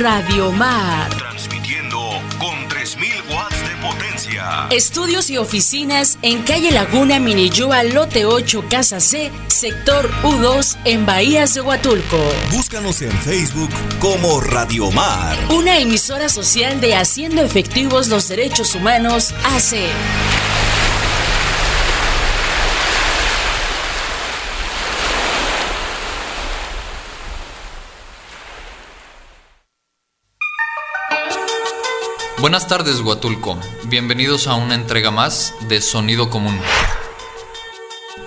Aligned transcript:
Radio 0.00 0.50
Mar. 0.50 1.10
Transmitiendo 1.18 1.98
con 2.38 2.66
3000 2.70 3.12
watts 3.30 3.56
de 3.68 3.76
potencia. 3.86 4.66
Estudios 4.70 5.28
y 5.28 5.36
oficinas 5.36 6.16
en 6.22 6.42
calle 6.42 6.70
Laguna 6.70 7.20
Miniyua, 7.20 7.82
lote 7.82 8.24
8, 8.24 8.64
casa 8.70 8.98
C, 9.00 9.30
sector 9.48 10.10
U2, 10.22 10.78
en 10.86 11.04
Bahías 11.04 11.52
de 11.52 11.60
Huatulco. 11.60 12.16
Búscanos 12.50 13.02
en 13.02 13.12
Facebook 13.12 13.68
como 13.98 14.40
Radio 14.40 14.90
Mar. 14.90 15.36
Una 15.50 15.78
emisora 15.78 16.30
social 16.30 16.80
de 16.80 16.94
Haciendo 16.94 17.42
Efectivos 17.42 18.08
los 18.08 18.26
Derechos 18.26 18.74
Humanos, 18.74 19.34
AC. 19.44 19.76
Buenas 32.40 32.66
tardes, 32.66 33.00
Huatulco. 33.02 33.58
Bienvenidos 33.84 34.46
a 34.46 34.54
una 34.54 34.74
entrega 34.74 35.10
más 35.10 35.52
de 35.68 35.82
Sonido 35.82 36.30
Común. 36.30 36.58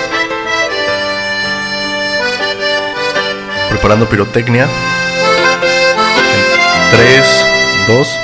Preparando 3.68 4.08
pirotecnia. 4.08 4.68
3, 6.90 7.44
2. 7.86 8.21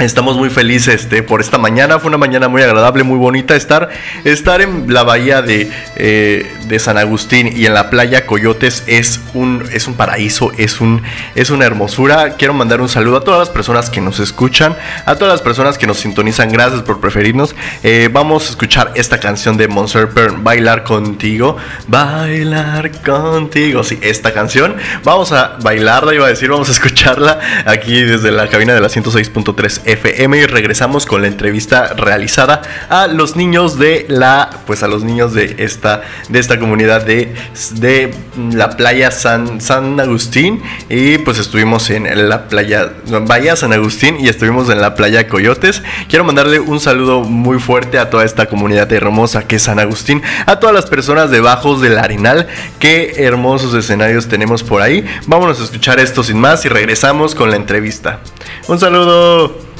Estamos 0.00 0.36
muy 0.36 0.50
felices 0.50 1.02
este, 1.02 1.22
por 1.22 1.40
esta 1.40 1.56
mañana. 1.56 2.00
Fue 2.00 2.08
una 2.08 2.18
mañana 2.18 2.48
muy 2.48 2.60
agradable, 2.62 3.04
muy 3.04 3.16
bonita. 3.16 3.54
Estar, 3.54 3.90
estar 4.24 4.60
en 4.60 4.92
la 4.92 5.04
bahía 5.04 5.40
de, 5.40 5.70
eh, 5.94 6.52
de 6.66 6.78
San 6.80 6.98
Agustín 6.98 7.56
y 7.56 7.66
en 7.66 7.74
la 7.74 7.90
playa 7.90 8.26
Coyotes 8.26 8.82
es 8.88 9.20
un, 9.34 9.62
es 9.72 9.86
un 9.86 9.94
paraíso, 9.94 10.50
es, 10.58 10.80
un, 10.80 11.02
es 11.36 11.50
una 11.50 11.64
hermosura. 11.64 12.30
Quiero 12.30 12.54
mandar 12.54 12.80
un 12.80 12.88
saludo 12.88 13.18
a 13.18 13.20
todas 13.20 13.38
las 13.38 13.50
personas 13.50 13.88
que 13.88 14.00
nos 14.00 14.18
escuchan, 14.18 14.76
a 15.06 15.14
todas 15.14 15.32
las 15.32 15.42
personas 15.42 15.78
que 15.78 15.86
nos 15.86 15.98
sintonizan. 15.98 16.50
Gracias 16.50 16.82
por 16.82 17.00
preferirnos. 17.00 17.54
Eh, 17.84 18.08
vamos 18.12 18.48
a 18.48 18.50
escuchar 18.50 18.90
esta 18.96 19.20
canción 19.20 19.56
de 19.56 19.68
Monster 19.68 20.08
Pearl, 20.08 20.38
Bailar 20.38 20.82
contigo. 20.82 21.56
Bailar 21.86 22.90
contigo. 23.02 23.84
Sí, 23.84 24.00
esta 24.02 24.32
canción. 24.32 24.74
Vamos 25.04 25.30
a 25.30 25.56
bailarla, 25.62 26.14
iba 26.14 26.26
a 26.26 26.30
decir, 26.30 26.50
vamos 26.50 26.68
a 26.68 26.72
escucharla 26.72 27.38
aquí 27.64 28.02
desde 28.02 28.32
la 28.32 28.48
cabina 28.48 28.74
de 28.74 28.80
la 28.80 28.88
106.3 28.88 29.83
FM 29.84 30.38
y 30.38 30.46
regresamos 30.46 31.06
con 31.06 31.22
la 31.22 31.28
entrevista 31.28 31.94
realizada 31.94 32.62
a 32.88 33.06
los 33.06 33.36
niños 33.36 33.78
de 33.78 34.06
la, 34.08 34.50
pues 34.66 34.82
a 34.82 34.88
los 34.88 35.04
niños 35.04 35.34
de 35.34 35.56
esta, 35.58 36.02
de 36.28 36.38
esta 36.38 36.58
comunidad 36.58 37.04
de, 37.04 37.34
de 37.72 38.14
la 38.52 38.70
playa 38.76 39.10
San, 39.10 39.60
San 39.60 39.98
Agustín 40.00 40.62
y 40.88 41.18
pues 41.18 41.38
estuvimos 41.38 41.90
en 41.90 42.28
la 42.28 42.48
playa, 42.48 42.92
Bahía 43.26 43.56
San 43.56 43.72
Agustín 43.72 44.16
y 44.20 44.28
estuvimos 44.28 44.70
en 44.70 44.80
la 44.80 44.94
playa 44.94 45.28
Coyotes. 45.28 45.82
Quiero 46.08 46.24
mandarle 46.24 46.60
un 46.60 46.80
saludo 46.80 47.20
muy 47.20 47.58
fuerte 47.58 47.98
a 47.98 48.10
toda 48.10 48.24
esta 48.24 48.46
comunidad 48.46 48.92
hermosa 48.92 49.46
que 49.46 49.56
es 49.56 49.62
San 49.62 49.78
Agustín, 49.78 50.22
a 50.46 50.60
todas 50.60 50.74
las 50.74 50.86
personas 50.86 51.30
de 51.30 51.40
Bajos 51.40 51.80
del 51.80 51.98
Arenal, 51.98 52.48
qué 52.78 53.14
hermosos 53.18 53.74
escenarios 53.74 54.28
tenemos 54.28 54.62
por 54.62 54.82
ahí. 54.82 55.04
Vámonos 55.26 55.60
a 55.60 55.64
escuchar 55.64 56.00
esto 56.00 56.22
sin 56.22 56.38
más 56.38 56.64
y 56.64 56.68
regresamos 56.68 57.34
con 57.34 57.50
la 57.50 57.56
entrevista. 57.56 58.20
Un 58.68 58.78
saludo. 58.78 59.73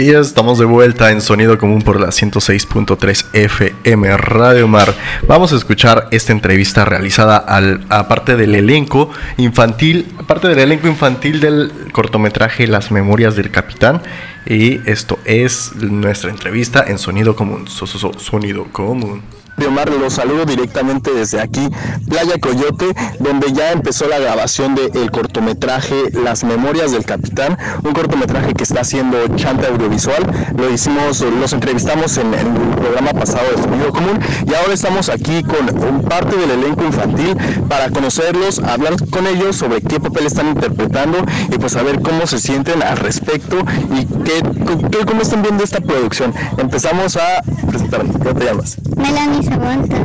Y 0.00 0.12
estamos 0.14 0.58
de 0.58 0.64
vuelta 0.64 1.10
en 1.10 1.20
Sonido 1.20 1.58
Común 1.58 1.82
por 1.82 2.00
la 2.00 2.06
106.3 2.06 3.26
FM 3.34 4.16
Radio 4.16 4.66
Mar. 4.66 4.94
Vamos 5.28 5.52
a 5.52 5.56
escuchar 5.56 6.08
esta 6.10 6.32
entrevista 6.32 6.86
realizada 6.86 7.36
al, 7.36 7.84
aparte 7.90 8.34
del 8.36 8.54
elenco 8.54 9.10
infantil, 9.36 10.06
aparte 10.18 10.48
del 10.48 10.60
elenco 10.60 10.88
infantil 10.88 11.40
del 11.40 11.70
cortometraje 11.92 12.66
Las 12.66 12.90
Memorias 12.90 13.36
del 13.36 13.50
Capitán. 13.50 14.00
Y 14.46 14.80
esto 14.90 15.18
es 15.26 15.74
nuestra 15.76 16.30
entrevista 16.30 16.82
en 16.88 16.96
Sonido 16.96 17.36
Común. 17.36 17.68
So- 17.68 17.86
so- 17.86 17.98
so- 17.98 18.18
sonido 18.18 18.64
Común. 18.72 19.20
Omar, 19.66 19.90
los 19.90 20.14
saludo 20.14 20.44
directamente 20.44 21.12
desde 21.12 21.40
aquí, 21.40 21.68
Playa 22.08 22.38
Coyote, 22.40 22.86
donde 23.18 23.52
ya 23.52 23.72
empezó 23.72 24.08
la 24.08 24.18
grabación 24.18 24.74
del 24.74 25.10
cortometraje 25.10 26.10
Las 26.24 26.44
Memorias 26.44 26.92
del 26.92 27.04
Capitán, 27.04 27.56
un 27.82 27.92
cortometraje 27.92 28.54
que 28.54 28.64
está 28.64 28.80
haciendo 28.80 29.18
Chante 29.36 29.66
Audiovisual. 29.66 30.22
Lo 30.56 30.70
hicimos, 30.70 31.20
los 31.20 31.52
entrevistamos 31.52 32.16
en, 32.18 32.32
el 32.34 32.46
programa 32.80 33.12
pasado 33.12 33.44
de 33.56 33.62
Sonido 33.62 33.90
Común 33.92 34.18
y 34.46 34.54
ahora 34.54 34.72
estamos 34.74 35.08
aquí 35.08 35.42
con 35.42 36.02
parte 36.02 36.36
del 36.36 36.50
elenco 36.50 36.84
infantil 36.84 37.36
para 37.68 37.90
conocerlos, 37.90 38.58
hablar 38.60 38.94
con 39.10 39.26
ellos 39.26 39.56
sobre 39.56 39.80
qué 39.80 40.00
papel 40.00 40.26
están 40.26 40.48
interpretando 40.48 41.18
y 41.50 41.58
pues 41.58 41.72
saber 41.72 42.00
cómo 42.00 42.26
se 42.26 42.38
sienten 42.38 42.82
al 42.82 42.96
respecto 42.98 43.56
y 43.94 44.06
qué- 44.24 44.42
cómo 45.06 45.22
están 45.22 45.42
viendo 45.42 45.64
esta 45.64 45.80
producción. 45.80 46.32
Empezamos 46.58 47.16
a 47.16 47.42
presentarnos. 47.68 48.16
¿Cómo 48.18 48.34
te 48.34 48.44
llamas? 48.44 48.76
Melanie 48.96 49.42
Sabonta. 49.50 49.96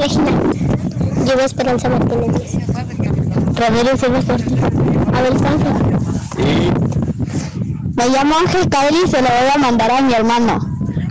Regina. 0.00 0.30
Lluvia 1.26 1.44
Esperanza 1.44 1.88
Martínez. 1.88 2.54
Ramiro 3.56 3.96
Silvestre 3.96 4.34
Ortiz. 4.34 4.58
Abel 5.14 5.38
Sánchez. 5.38 5.72
Y 6.38 6.70
Me 7.96 8.08
llamo 8.10 8.34
Ángel 8.38 8.68
Cadri 8.68 8.96
y 9.04 9.08
se 9.08 9.20
lo 9.20 9.28
voy 9.28 9.50
a 9.54 9.58
mandar 9.58 9.90
a 9.90 10.00
mi 10.00 10.12
hermano. 10.14 10.58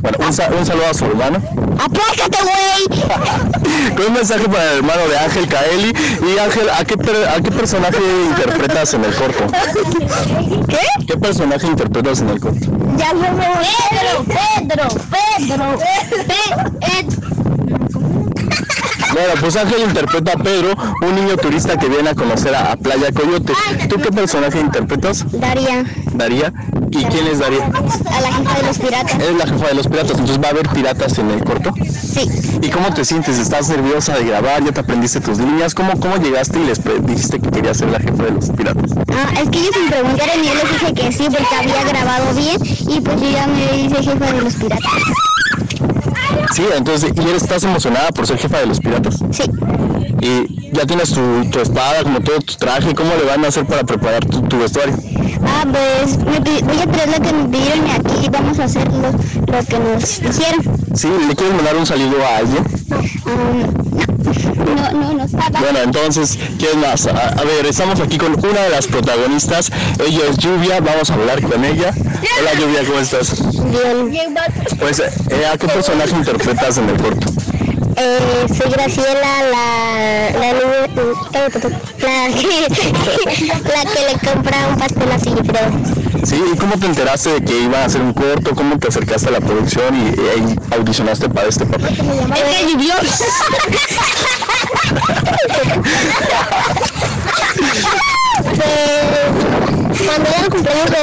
bueno, 0.02 0.18
un, 0.26 0.34
sa- 0.34 0.50
un 0.58 0.66
saludo 0.66 0.86
a 0.90 0.94
su 0.94 1.06
hermano. 1.06 1.40
¡Aplácate, 1.80 2.38
güey! 2.44 3.02
Con 3.96 4.06
un 4.08 4.14
mensaje 4.14 4.48
para 4.50 4.72
el 4.72 4.78
hermano 4.78 5.08
de 5.08 5.18
Ángel 5.18 5.48
Kaeli. 5.48 5.94
Y 6.36 6.40
Ángel, 6.40 6.70
¿a 6.70 6.84
qué, 6.86 6.98
per- 6.98 7.28
¿a 7.28 7.42
qué 7.42 7.52
personaje 7.52 8.00
interpretas 8.30 8.94
en 8.94 9.06
el 9.06 9.14
corto? 9.14 9.46
¿Qué? 10.68 11.06
¿Qué 11.08 11.18
personaje 11.18 11.68
interpretas 11.68 12.20
en 12.22 12.30
el 12.30 12.40
corto? 12.40 12.66
Ya 12.98 13.14
no 13.14 13.32
me. 13.34 13.46
Pedro, 13.90 14.26
Pedro, 14.26 14.88
Pedro, 15.38 15.78
Pedro. 16.80 17.18
Bueno, 19.14 19.34
pues 19.40 19.56
Ángel 19.56 19.82
interpreta 19.82 20.34
a 20.34 20.38
Pedro, 20.38 20.76
un 21.02 21.16
niño 21.16 21.38
turista 21.38 21.78
que 21.78 21.88
viene 21.88 22.10
a 22.10 22.16
conocer 22.16 22.54
a, 22.54 22.74
a 22.74 22.76
Playa 22.76 23.12
Coyote. 23.12 23.54
¿Tú 23.90 23.96
qué 23.98 24.12
personaje 24.12 24.60
interpretas? 24.60 25.26
Daría 25.32 25.86
Daría. 26.18 26.54
¿Y 26.92 27.04
quién 27.06 27.28
es 27.28 27.40
Daría? 27.40 27.66
a 27.66 28.22
la 28.22 28.32
jefa 28.32 28.56
de 28.56 28.64
los 28.68 28.78
piratas. 28.78 29.20
Es 29.22 29.36
la 29.36 29.46
jefa 29.46 29.68
de 29.68 29.74
los 29.76 29.88
piratas, 29.88 30.12
entonces 30.12 30.40
va 30.42 30.48
a 30.48 30.52
haber 30.52 30.70
piratas 30.70 31.18
en 31.18 31.32
el 31.32 31.44
corto. 31.44 31.74
Sí. 31.92 32.30
¿Y 32.62 32.70
cómo 32.70 32.94
te 32.94 33.06
sientes? 33.06 33.38
¿Estás 33.38 33.70
nerviosa 33.70 34.16
de 34.18 34.26
grabar? 34.26 34.64
¿Ya 34.64 34.72
te 34.72 34.80
aprendiste 34.80 35.20
tus 35.20 35.38
líneas? 35.38 35.76
¿Cómo, 35.76 36.00
cómo 36.00 36.18
llegaste 36.18 36.60
y 36.60 36.66
les 36.66 36.82
dijiste 37.06 37.40
que 37.40 37.50
querías 37.52 37.78
ser 37.78 37.90
la 37.90 38.00
jefa 38.00 38.24
de 38.24 38.32
los 38.32 38.50
piratas? 38.50 38.92
Ah, 39.10 39.42
es 39.42 39.50
que 39.50 39.60
ellos 39.60 39.72
me 39.84 39.92
preguntaron 39.92 40.44
y 40.44 40.48
yo 40.48 40.54
les 40.54 40.72
dije 40.72 40.94
que 40.94 41.12
sí 41.12 41.28
porque 41.30 41.56
había 41.56 41.84
grabado 41.84 42.34
bien 42.34 42.58
y 42.64 43.02
pues 43.02 43.22
yo 43.22 43.30
ya 43.30 43.48
me 43.48 43.82
hice 43.82 44.04
jefa 44.04 44.32
de 44.32 44.42
los 44.42 44.54
piratas. 44.56 44.92
Sí, 46.54 46.64
entonces, 46.76 47.12
¿y 47.16 47.30
eres, 47.30 47.44
estás 47.44 47.64
emocionada 47.64 48.10
por 48.12 48.26
ser 48.26 48.38
jefa 48.38 48.60
de 48.60 48.68
los 48.68 48.80
piratas? 48.80 49.20
Sí. 49.32 49.44
Y 50.22 50.72
ya 50.74 50.86
tienes 50.86 51.12
tu, 51.12 51.22
tu 51.52 51.60
espada, 51.60 52.04
como 52.04 52.20
todo 52.22 52.40
tu 52.40 52.56
traje, 52.56 52.96
¿cómo 52.96 53.12
le 53.16 53.26
van 53.26 53.44
a 53.46 53.50
hacer 53.50 53.66
para 53.66 53.84
preparar 53.84 54.26
tu, 54.26 54.42
tu 54.44 54.58
vestuario? 54.58 54.96
Ah, 55.46 55.66
pues 55.72 56.18
me 56.18 56.40
voy 56.40 56.82
a 56.82 56.88
traer 56.92 57.10
lo 57.10 57.22
que 57.22 57.34
me 57.34 57.46
pidieron 57.50 57.88
y 57.88 57.92
aquí 57.92 58.30
vamos 58.32 58.60
a 58.60 58.64
hacer 58.66 58.88
lo, 58.92 59.12
lo 59.12 59.66
que 59.66 59.80
nos 59.80 60.20
hicieron. 60.20 60.78
Sí, 60.94 61.10
¿le 61.28 61.36
quieres 61.36 61.56
mandar 61.56 61.76
un 61.76 61.86
saludo 61.86 62.26
a 62.26 62.38
alguien? 62.38 62.64
Ah, 63.26 64.92
no, 64.94 65.14
no, 65.14 65.14
no. 65.14 65.28
Bueno, 65.60 65.80
entonces, 65.84 66.38
¿quién 66.58 66.80
más? 66.80 67.08
A, 67.08 67.30
a 67.30 67.44
ver, 67.44 67.66
estamos 67.66 68.00
aquí 68.00 68.18
con 68.18 68.34
una 68.34 68.62
de 68.62 68.70
las 68.70 68.88
protagonistas. 68.88 69.72
Ella 70.06 70.22
es 70.30 70.38
Lluvia, 70.38 70.80
vamos 70.80 71.10
a 71.10 71.14
hablar 71.16 71.42
con 71.42 71.64
ella. 71.64 71.94
Hola 72.40 72.54
Lluvia, 72.60 72.84
¿cómo 72.86 73.00
estás? 73.00 73.36
Bien. 74.10 74.36
Pues, 74.80 75.00
eh, 75.00 75.12
¿a 75.52 75.58
qué 75.58 75.68
personaje 75.68 76.12
interpretas 76.16 76.78
en 76.78 76.90
el 76.90 76.98
corto? 76.98 77.28
Eh, 78.00 78.46
soy 78.56 78.70
Graciela, 78.70 79.42
la, 79.52 80.30
la 80.40 80.54
niña, 80.54 80.86
la 81.34 81.50
que, 82.30 82.46
la 83.48 83.82
que 83.92 84.02
le 84.06 84.14
compra 84.24 84.68
un 84.68 84.78
pastel 84.78 85.12
a 85.12 85.18
Sigifredo. 85.18 85.72
Sí, 86.24 86.40
¿y 86.54 86.58
cómo 86.58 86.78
te 86.78 86.86
enteraste 86.86 87.32
de 87.32 87.44
que 87.44 87.60
iban 87.60 87.82
a 87.82 87.86
hacer 87.86 88.02
un 88.02 88.14
corto? 88.14 88.54
¿Cómo 88.54 88.78
te 88.78 88.90
acercaste 88.90 89.30
a 89.30 89.32
la 89.32 89.42
producción 89.42 89.96
y, 89.96 90.10
y 90.12 90.56
audicionaste 90.76 91.28
para 91.30 91.48
este 91.48 91.66
papel? 91.66 91.88
Es 91.88 91.98
que 91.98 92.04
llovió. 92.72 92.94
Cuando 100.06 100.30
era 100.30 100.40
el 100.42 100.50
cumpleaños 100.50 100.90
de 100.92 100.98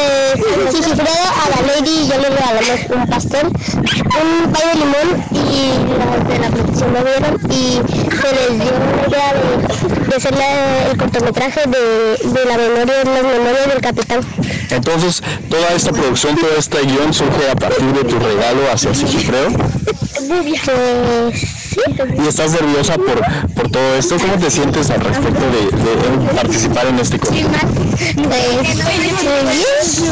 a 1.14 1.48
la 1.50 1.74
Lady 1.74 2.08
yo 2.08 2.18
le 2.20 2.28
regalamos 2.30 2.80
un 2.90 3.06
pastel, 3.08 3.46
un 3.46 4.52
pay 4.52 4.68
de 4.68 4.74
limón 4.74 5.24
y 5.32 5.72
los 5.88 6.28
de 6.28 6.38
la 6.38 6.48
producción 6.48 6.92
lo 6.92 7.04
vieron 7.04 7.38
y 7.50 7.80
se 8.10 8.32
les 8.32 8.60
dio 8.60 8.72
la 8.72 9.08
idea 9.08 9.32
de, 9.34 10.06
de 10.08 10.16
hacer 10.16 10.34
la- 10.36 10.90
el 10.90 10.96
cortometraje 10.96 11.60
de, 11.66 12.28
de 12.28 12.44
la 12.46 12.56
memoria, 12.56 12.94
las 13.04 13.22
memorias 13.22 13.68
del 13.68 13.80
capitán. 13.80 14.20
Entonces, 14.70 15.22
toda 15.50 15.68
esta 15.74 15.92
producción, 15.92 16.36
todo 16.36 16.56
este 16.58 16.78
guion 16.82 17.12
surge 17.12 17.50
a 17.50 17.54
partir 17.56 17.92
de 17.92 18.04
tu 18.04 18.18
regalo 18.18 18.70
hacia 18.72 18.94
Sigifredo. 18.94 19.48
Pues. 20.64 21.44
¿Y 22.24 22.28
estás 22.28 22.52
nerviosa 22.52 22.94
por, 22.94 23.20
por 23.54 23.70
todo 23.70 23.94
esto? 23.96 24.16
¿Cómo 24.18 24.38
te 24.38 24.50
sientes 24.50 24.90
al 24.90 25.00
respecto 25.00 25.40
de, 25.40 25.64
de 26.26 26.34
participar 26.34 26.86
en 26.86 26.98
este 27.00 27.18
corto? 27.18 27.34
Pues. 28.12 30.02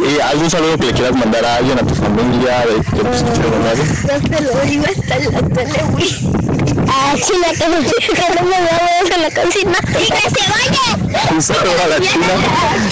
¿Y 0.00 0.20
algún 0.20 0.50
saludo 0.50 0.76
que 0.76 0.86
le 0.86 0.92
quieras 0.92 1.12
mandar 1.14 1.44
a 1.44 1.56
alguien, 1.56 1.78
a 1.78 1.82
tu 1.82 1.94
familia, 1.94 2.64
de 2.66 2.74
que 2.82 3.02
pues, 3.02 3.24
te 3.24 3.30
escucharon 3.30 3.66
algo? 3.66 3.84
No 3.84 4.28
te 4.28 4.42
lo 4.42 4.60
digo 4.60 4.84
hasta 4.84 5.18
la 5.18 5.48
tele, 5.48 5.82
güey. 5.90 6.30
Ah, 6.88 7.14
china, 7.16 7.48
que 7.56 7.68
no 7.68 8.42
me 8.46 8.56
voy 8.60 9.12
a 9.12 9.18
la 9.18 9.30
cocina. 9.30 9.78
¡Y 9.88 10.06
que 10.06 10.30
se 10.30 10.44
vaya! 10.50 11.30
Un 11.32 11.42
saludo 11.42 11.82
a 11.84 11.88
la 11.88 12.00
China. 12.00 12.34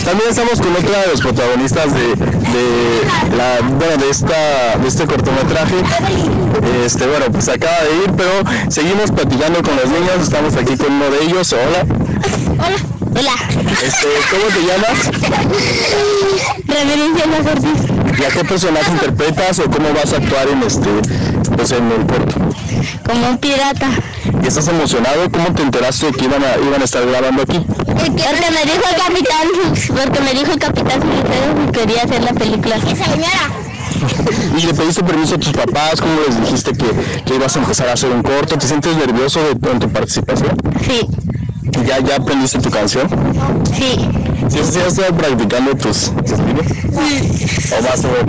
También 0.04 0.30
estamos 0.30 0.60
con 0.60 0.72
otra 0.76 1.02
de 1.02 1.08
los 1.08 1.20
protagonistas 1.20 1.94
de, 1.94 2.14
de 2.14 3.36
la, 3.36 3.60
bueno, 3.60 3.96
de 3.96 4.10
esta, 4.10 4.76
de 4.80 4.88
este 4.88 5.06
cortometraje. 5.06 5.76
Este, 6.84 7.06
bueno, 7.06 7.26
pues 7.32 7.48
acaba 7.48 7.78
de 7.82 8.04
ir, 8.04 8.12
pero 8.16 8.30
seguimos 8.70 9.10
platicando 9.10 9.62
con 9.62 9.76
los 9.76 9.88
niños. 9.88 10.22
Estamos 10.22 10.54
aquí 10.56 10.76
con 10.76 10.92
uno 10.92 11.10
de 11.10 11.24
ellos. 11.24 11.52
Hola. 11.52 11.84
Hola. 12.58 12.97
Hola. 13.14 13.34
Este, 13.82 14.06
¿cómo 14.30 14.46
te 14.52 14.60
llamas? 14.66 15.10
Reverencia 16.66 17.24
Ortiz. 17.52 18.18
¿Y 18.18 18.24
a 18.24 18.28
qué 18.28 18.44
personaje 18.44 18.90
interpretas 18.90 19.58
o 19.60 19.70
cómo 19.70 19.92
vas 19.94 20.12
a 20.12 20.16
actuar 20.16 20.48
en 20.48 20.62
este, 20.62 20.88
pues 21.56 21.70
en 21.72 21.90
el 21.92 22.06
corto? 22.06 22.34
Como 23.06 23.28
un 23.30 23.38
pirata. 23.38 23.88
¿Y 24.42 24.46
estás 24.46 24.68
emocionado? 24.68 25.30
¿Cómo 25.30 25.52
te 25.52 25.62
enteraste 25.62 26.06
de 26.06 26.12
que 26.12 26.24
iban 26.24 26.42
a, 26.42 26.56
iban 26.58 26.80
a 26.80 26.84
estar 26.84 27.06
grabando 27.06 27.42
aquí? 27.42 27.64
Porque 27.68 28.50
me 28.50 28.64
dijo 28.64 28.84
el 28.88 28.96
capitán, 28.96 29.48
porque 29.88 30.20
me 30.20 30.34
dijo 30.34 30.52
el 30.52 30.58
capitán 30.58 31.00
que 31.72 31.78
quería 31.78 32.02
hacer 32.02 32.22
la 32.22 32.32
película. 32.32 32.78
Señora. 32.80 33.68
¿Y 34.56 34.66
le 34.66 34.74
pediste 34.74 35.02
permiso 35.02 35.34
a 35.34 35.38
tus 35.38 35.52
papás? 35.52 36.00
¿Cómo 36.00 36.12
les 36.26 36.40
dijiste 36.40 36.72
que, 36.72 36.86
que 37.24 37.34
ibas 37.34 37.56
a 37.56 37.58
empezar 37.60 37.88
a 37.88 37.92
hacer 37.92 38.10
un 38.10 38.22
corto? 38.22 38.56
¿Te 38.56 38.66
sientes 38.66 38.96
nervioso 38.96 39.40
de, 39.42 39.54
tu 39.54 39.88
participación? 39.88 40.56
Sí, 40.84 41.06
¿Ya, 41.88 42.00
¿Ya 42.00 42.16
aprendiste 42.16 42.58
tu 42.58 42.70
canción? 42.70 43.08
sí. 43.74 43.96
¿Sí, 44.50 44.58
sí 44.62 44.78
has 44.78 44.88
estado 44.88 45.14
practicando 45.16 45.74
tus, 45.74 46.12
tus 46.16 46.38
líneas? 46.38 46.66
¿O 47.72 47.82
vas 47.82 48.04
a 48.04 48.08
ver? 48.08 48.26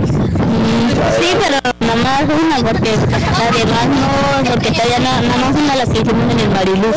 Sí, 1.18 1.36
pero 1.38 1.58
nada 1.80 1.96
más 2.02 2.22
una, 2.22 2.56
porque 2.56 2.90
las 2.90 3.52
demás 3.52 3.86
no, 3.88 4.50
porque 4.50 4.70
todavía 4.70 4.98
no, 4.98 5.28
nada 5.28 5.36
más 5.36 5.56
una 5.62 5.76
las 5.76 5.88
que 5.90 6.00
hicimos 6.00 6.32
en 6.32 6.40
el 6.40 6.50
Mariluz. 6.50 6.96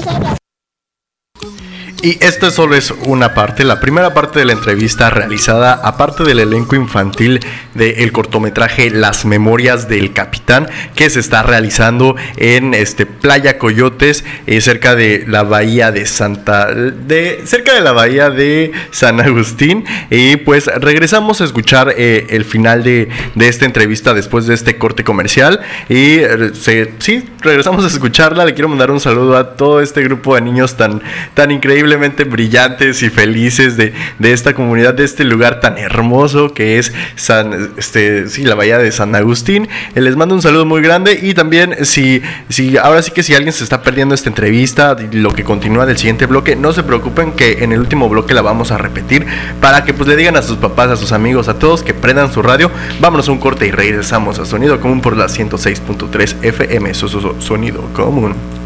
Y 2.04 2.18
esta 2.20 2.52
solo 2.52 2.76
es 2.76 2.92
una 3.06 3.34
parte, 3.34 3.64
la 3.64 3.80
primera 3.80 4.14
parte 4.14 4.40
de 4.40 4.44
la 4.44 4.52
entrevista 4.52 5.10
realizada 5.10 5.72
aparte 5.72 6.26
del 6.26 6.40
elenco 6.40 6.76
infantil 6.76 7.40
del 7.76 8.12
cortometraje 8.12 8.90
Las 8.90 9.24
Memorias 9.24 9.88
del 9.88 10.12
Capitán 10.12 10.68
que 10.96 11.10
se 11.10 11.22
está 11.22 11.44
realizando 11.44 12.18
en 12.36 12.74
este 12.74 13.06
Playa 13.06 13.58
Coyotes 13.58 14.26
eh, 14.48 14.60
cerca 14.60 14.96
de 14.96 15.24
la 15.30 15.44
bahía 15.44 15.94
de 15.94 16.06
Santa 16.06 16.74
de 16.74 17.44
cerca 17.46 17.74
de 17.74 17.80
la 17.80 17.94
bahía 17.94 18.30
de 18.30 18.74
San 18.92 19.22
Agustín. 19.22 19.86
Y 20.10 20.36
pues 20.36 20.66
regresamos 20.66 21.40
a 21.40 21.46
escuchar 21.46 21.94
eh, 21.96 22.28
el 22.32 22.44
final 22.44 22.84
de, 22.84 23.08
de 23.36 23.48
esta 23.48 23.64
entrevista 23.64 24.14
después 24.14 24.46
de 24.46 24.56
este 24.56 24.78
corte 24.78 25.06
comercial. 25.06 25.62
Y 25.88 26.18
eh, 26.20 26.52
sí 27.00 27.24
regresamos 27.40 27.86
a 27.86 27.88
escucharla. 27.88 28.44
Le 28.44 28.54
quiero 28.54 28.68
mandar 28.68 28.92
un 28.92 29.00
saludo 29.00 29.38
a 29.38 29.56
todo 29.56 29.80
este 29.80 30.04
grupo 30.04 30.36
de 30.36 30.42
niños 30.42 30.76
tan 30.76 31.02
tan 31.34 31.50
brillantes 31.98 33.04
y 33.04 33.10
felices 33.10 33.78
de, 33.78 33.94
de 34.20 34.34
esta 34.34 34.54
comunidad, 34.54 34.94
de 34.94 35.04
este 35.04 35.24
lugar 35.24 35.60
tan 35.60 35.78
hermoso 35.78 36.54
que 36.54 36.80
es 36.80 36.94
San, 37.16 37.72
este, 37.78 38.28
sí, 38.30 38.44
la 38.44 38.56
bahía 38.56 38.78
de 38.78 38.92
San 38.92 39.16
Agustín. 39.16 39.68
Eh, 39.96 40.02
Les 40.02 40.16
mando 40.16 40.36
un 40.36 40.42
saludo 40.42 40.66
muy 40.66 40.82
grande 40.82 41.20
y 41.22 41.34
también 41.34 41.86
si, 41.86 42.22
si 42.50 42.78
ahora 42.78 43.02
sí 43.02 43.12
que 43.12 43.24
si 43.24 43.36
alguien 43.36 43.54
se 43.54 43.64
está 43.64 43.82
perdiendo 43.82 44.16
esta 44.16 44.30
entrevista, 44.30 44.96
lo 45.12 45.32
que 45.32 45.44
continúa 45.44 45.86
del 45.86 45.98
siguiente 45.98 46.26
bloque, 46.26 46.56
no 46.56 46.74
se 46.74 46.84
preocupen 46.84 47.34
que 47.34 47.64
en 47.64 47.72
el 47.72 47.80
último 47.80 48.10
bloque 48.10 48.34
la 48.34 48.42
vamos 48.42 48.72
a 48.72 48.78
repetir 48.78 49.26
para 49.62 49.84
que 49.84 49.94
pues 49.94 50.08
le 50.08 50.16
digan 50.16 50.36
a 50.38 50.42
sus 50.42 50.58
papás, 50.58 50.90
a 50.90 50.98
sus 50.98 51.12
amigos, 51.12 51.48
a 51.48 51.60
todos 51.60 51.84
que 51.84 51.94
prendan 51.94 52.32
su 52.32 52.42
radio. 52.42 52.72
Vámonos 53.00 53.28
a 53.30 53.32
un 53.32 53.40
corte 53.40 53.68
y 53.68 53.72
regresamos 53.72 54.40
a 54.40 54.46
Sonido 54.46 54.80
Común 54.80 55.02
por 55.02 55.16
la 55.18 55.26
106.3 55.26 56.44
FM, 56.44 56.94
Sonido 56.94 57.82
Común. 57.94 58.63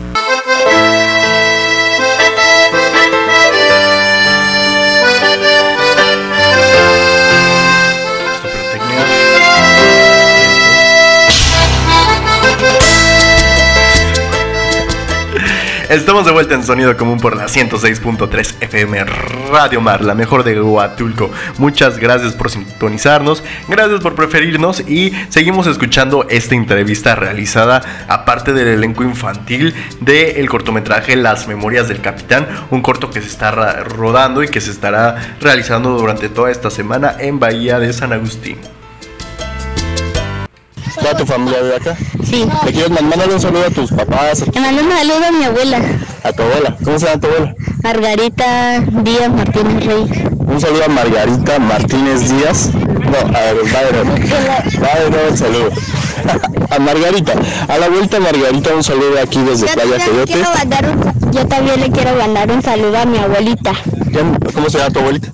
Estamos 15.89 16.25
de 16.25 16.33
vuelta 16.33 16.53
en 16.53 16.65
Sonido 16.65 16.97
Común 16.97 17.17
por 17.17 17.37
la 17.37 17.45
106.3 17.45 18.55
FM 18.59 19.05
Radio 19.49 19.79
Mar, 19.79 20.03
la 20.03 20.15
mejor 20.15 20.43
de 20.43 20.61
Huatulco. 20.61 21.31
Muchas 21.59 21.97
gracias 21.97 22.33
por 22.33 22.51
sintonizarnos, 22.51 23.41
gracias 23.69 24.01
por 24.01 24.13
preferirnos 24.13 24.81
y 24.81 25.13
seguimos 25.29 25.65
escuchando 25.65 26.27
esta 26.29 26.55
entrevista 26.55 27.15
realizada 27.15 27.81
aparte 28.09 28.51
del 28.51 28.67
elenco 28.67 29.05
infantil 29.05 29.73
del 30.01 30.49
cortometraje 30.49 31.15
Las 31.15 31.47
Memorias 31.47 31.87
del 31.87 32.01
Capitán, 32.01 32.45
un 32.69 32.81
corto 32.81 33.09
que 33.09 33.21
se 33.21 33.29
está 33.29 33.51
rodando 33.51 34.43
y 34.43 34.49
que 34.49 34.59
se 34.59 34.71
estará 34.71 35.37
realizando 35.39 35.97
durante 35.97 36.27
toda 36.27 36.51
esta 36.51 36.69
semana 36.69 37.15
en 37.17 37.39
Bahía 37.39 37.79
de 37.79 37.93
San 37.93 38.11
Agustín. 38.11 38.57
¿Toda 40.99 41.17
tu 41.17 41.25
familia 41.25 41.59
vive 41.61 41.75
acá? 41.75 41.95
Sí. 42.23 42.45
¿Le 42.65 42.71
quieres 42.73 42.89
mandar 42.89 43.29
un 43.29 43.39
saludo 43.39 43.65
a 43.67 43.69
tus 43.69 43.91
papás? 43.91 44.43
Le 44.53 44.59
mando 44.59 44.81
un 44.83 44.91
saludo 44.91 45.25
a 45.27 45.31
mi 45.31 45.43
abuela, 45.45 45.79
A 46.23 46.31
tu 46.33 46.43
abuela. 46.43 46.75
¿Cómo 46.83 46.99
se 46.99 47.05
llama 47.05 47.21
tu 47.21 47.27
abuela? 47.27 47.55
Margarita 47.83 48.79
Díaz 49.03 49.29
Martínez 49.29 49.85
Rey. 49.85 50.29
Un 50.47 50.61
saludo 50.61 50.83
a 50.85 50.87
Margarita 50.89 51.59
Martínez 51.59 52.29
Díaz. 52.29 52.69
No, 52.73 53.17
a 53.37 53.41
ver, 53.41 53.57
va 53.73 55.19
de 55.19 55.27
el 55.29 55.37
saludo. 55.37 55.69
a 56.69 56.79
Margarita. 56.79 57.33
A 57.67 57.77
la 57.77 57.89
vuelta, 57.89 58.19
Margarita, 58.19 58.73
un 58.75 58.83
saludo 58.83 59.19
aquí 59.21 59.39
desde 59.43 59.67
Playa 59.67 60.03
Coyote. 60.05 60.43
yo 61.31 61.45
también 61.47 61.79
le 61.79 61.89
quiero 61.91 62.15
mandar 62.15 62.51
un 62.51 62.61
saludo 62.61 62.97
a 62.97 63.05
mi 63.05 63.17
abuelita, 63.19 63.71
¿Quién- 64.11 64.37
¿Cómo 64.53 64.69
se 64.69 64.77
llama 64.79 64.91
tu 64.91 64.99
abuelita? 64.99 65.29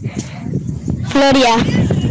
Floria. 1.09 1.55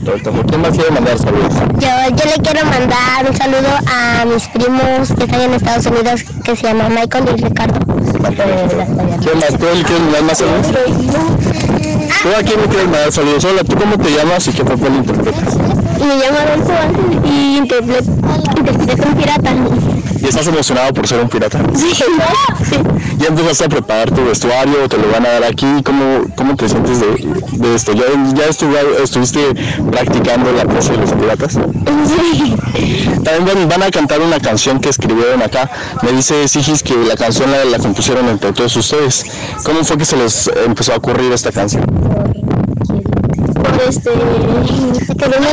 ¿Quién 0.05 0.61
más 0.61 0.73
quiere 0.73 0.91
mandar 0.91 1.17
saludos? 1.17 1.55
Yo, 1.79 1.89
yo 2.17 2.25
le 2.25 2.43
quiero 2.43 2.67
mandar 2.67 3.31
un 3.31 3.37
saludo 3.37 3.69
a 3.87 4.25
mis 4.25 4.49
primos 4.49 5.13
que 5.17 5.25
están 5.25 5.41
en 5.43 5.55
Estados 5.55 5.87
Unidos 5.87 6.25
que 6.43 6.57
se 6.57 6.63
llaman 6.67 6.93
Michael 6.93 7.25
y 7.37 7.43
Ricardo. 7.43 7.79
¿Quién 9.23 9.39
más? 9.39 9.57
¿Tú 9.57 9.65
le 9.65 9.85
quieres 9.85 10.01
mandar 10.01 10.23
más 10.25 10.39
saludos? 10.39 10.67
¿Tú 12.23 12.29
a 12.29 12.43
quién 12.43 12.61
le 12.61 12.67
quieres 12.67 12.89
mandar 12.89 13.13
saludos? 13.13 13.45
Hola, 13.45 13.63
¿tú 13.63 13.77
cómo 13.77 13.97
te 13.97 14.11
llamas 14.11 14.49
y 14.49 14.53
qué 14.53 14.65
papel 14.65 14.95
interpretas? 14.95 15.57
Me 15.57 16.17
llamo 16.17 16.39
Adolfo 16.39 17.25
y 17.25 17.57
interpreto, 17.59 18.11
interpreto 18.59 19.09
un 19.09 19.15
pirata. 19.15 19.53
¿Y 20.21 20.27
estás 20.27 20.47
emocionado 20.49 20.93
por 20.93 21.07
ser 21.07 21.21
un 21.21 21.29
pirata? 21.29 21.61
Sí, 21.77 21.93
sí. 21.95 22.75
¿Ya 23.23 23.29
empezaste 23.29 23.65
a 23.67 23.69
preparar 23.69 24.11
tu 24.11 24.25
vestuario? 24.25 24.89
¿Te 24.89 24.97
lo 24.99 25.09
van 25.13 25.25
a 25.25 25.29
dar 25.31 25.45
aquí? 25.45 25.67
¿Cómo, 25.85 26.25
cómo 26.35 26.57
te 26.57 26.69
sientes 26.69 26.99
de, 26.99 27.07
de 27.53 27.75
esto? 27.75 27.93
¿Ya, 27.93 28.03
ya 28.35 28.47
estuve- 28.47 29.01
estuviste 29.03 29.55
practicando 29.93 30.51
la 30.53 30.65
pose 30.65 30.91
de 30.93 30.99
los 30.99 31.13
piratas? 31.13 31.53
sí. 32.07 32.57
También 33.23 33.69
van, 33.69 33.83
a 33.85 33.91
cantar 33.91 34.21
una 34.21 34.41
canción 34.41 34.81
que 34.81 34.89
escribieron 34.89 35.41
acá. 35.43 35.71
Me 36.03 36.11
dice 36.11 36.49
Sigis 36.49 36.83
que 36.83 36.97
la 36.97 37.15
canción 37.15 37.53
la, 37.53 37.65
la 37.65 37.79
compusieron 37.79 38.29
entre 38.29 38.53
todos 38.53 38.75
ustedes. 38.77 39.25
¿Cómo 39.65 39.85
fue 39.85 39.97
que 39.99 40.05
se 40.05 40.17
les 40.17 40.51
empezó 40.67 40.93
a 40.93 40.97
ocurrir 40.97 41.31
esta 41.33 41.53
canción? 41.53 41.85
Este, 43.89 44.11
que 44.11 45.29
no 45.29 45.37
me 45.41 45.47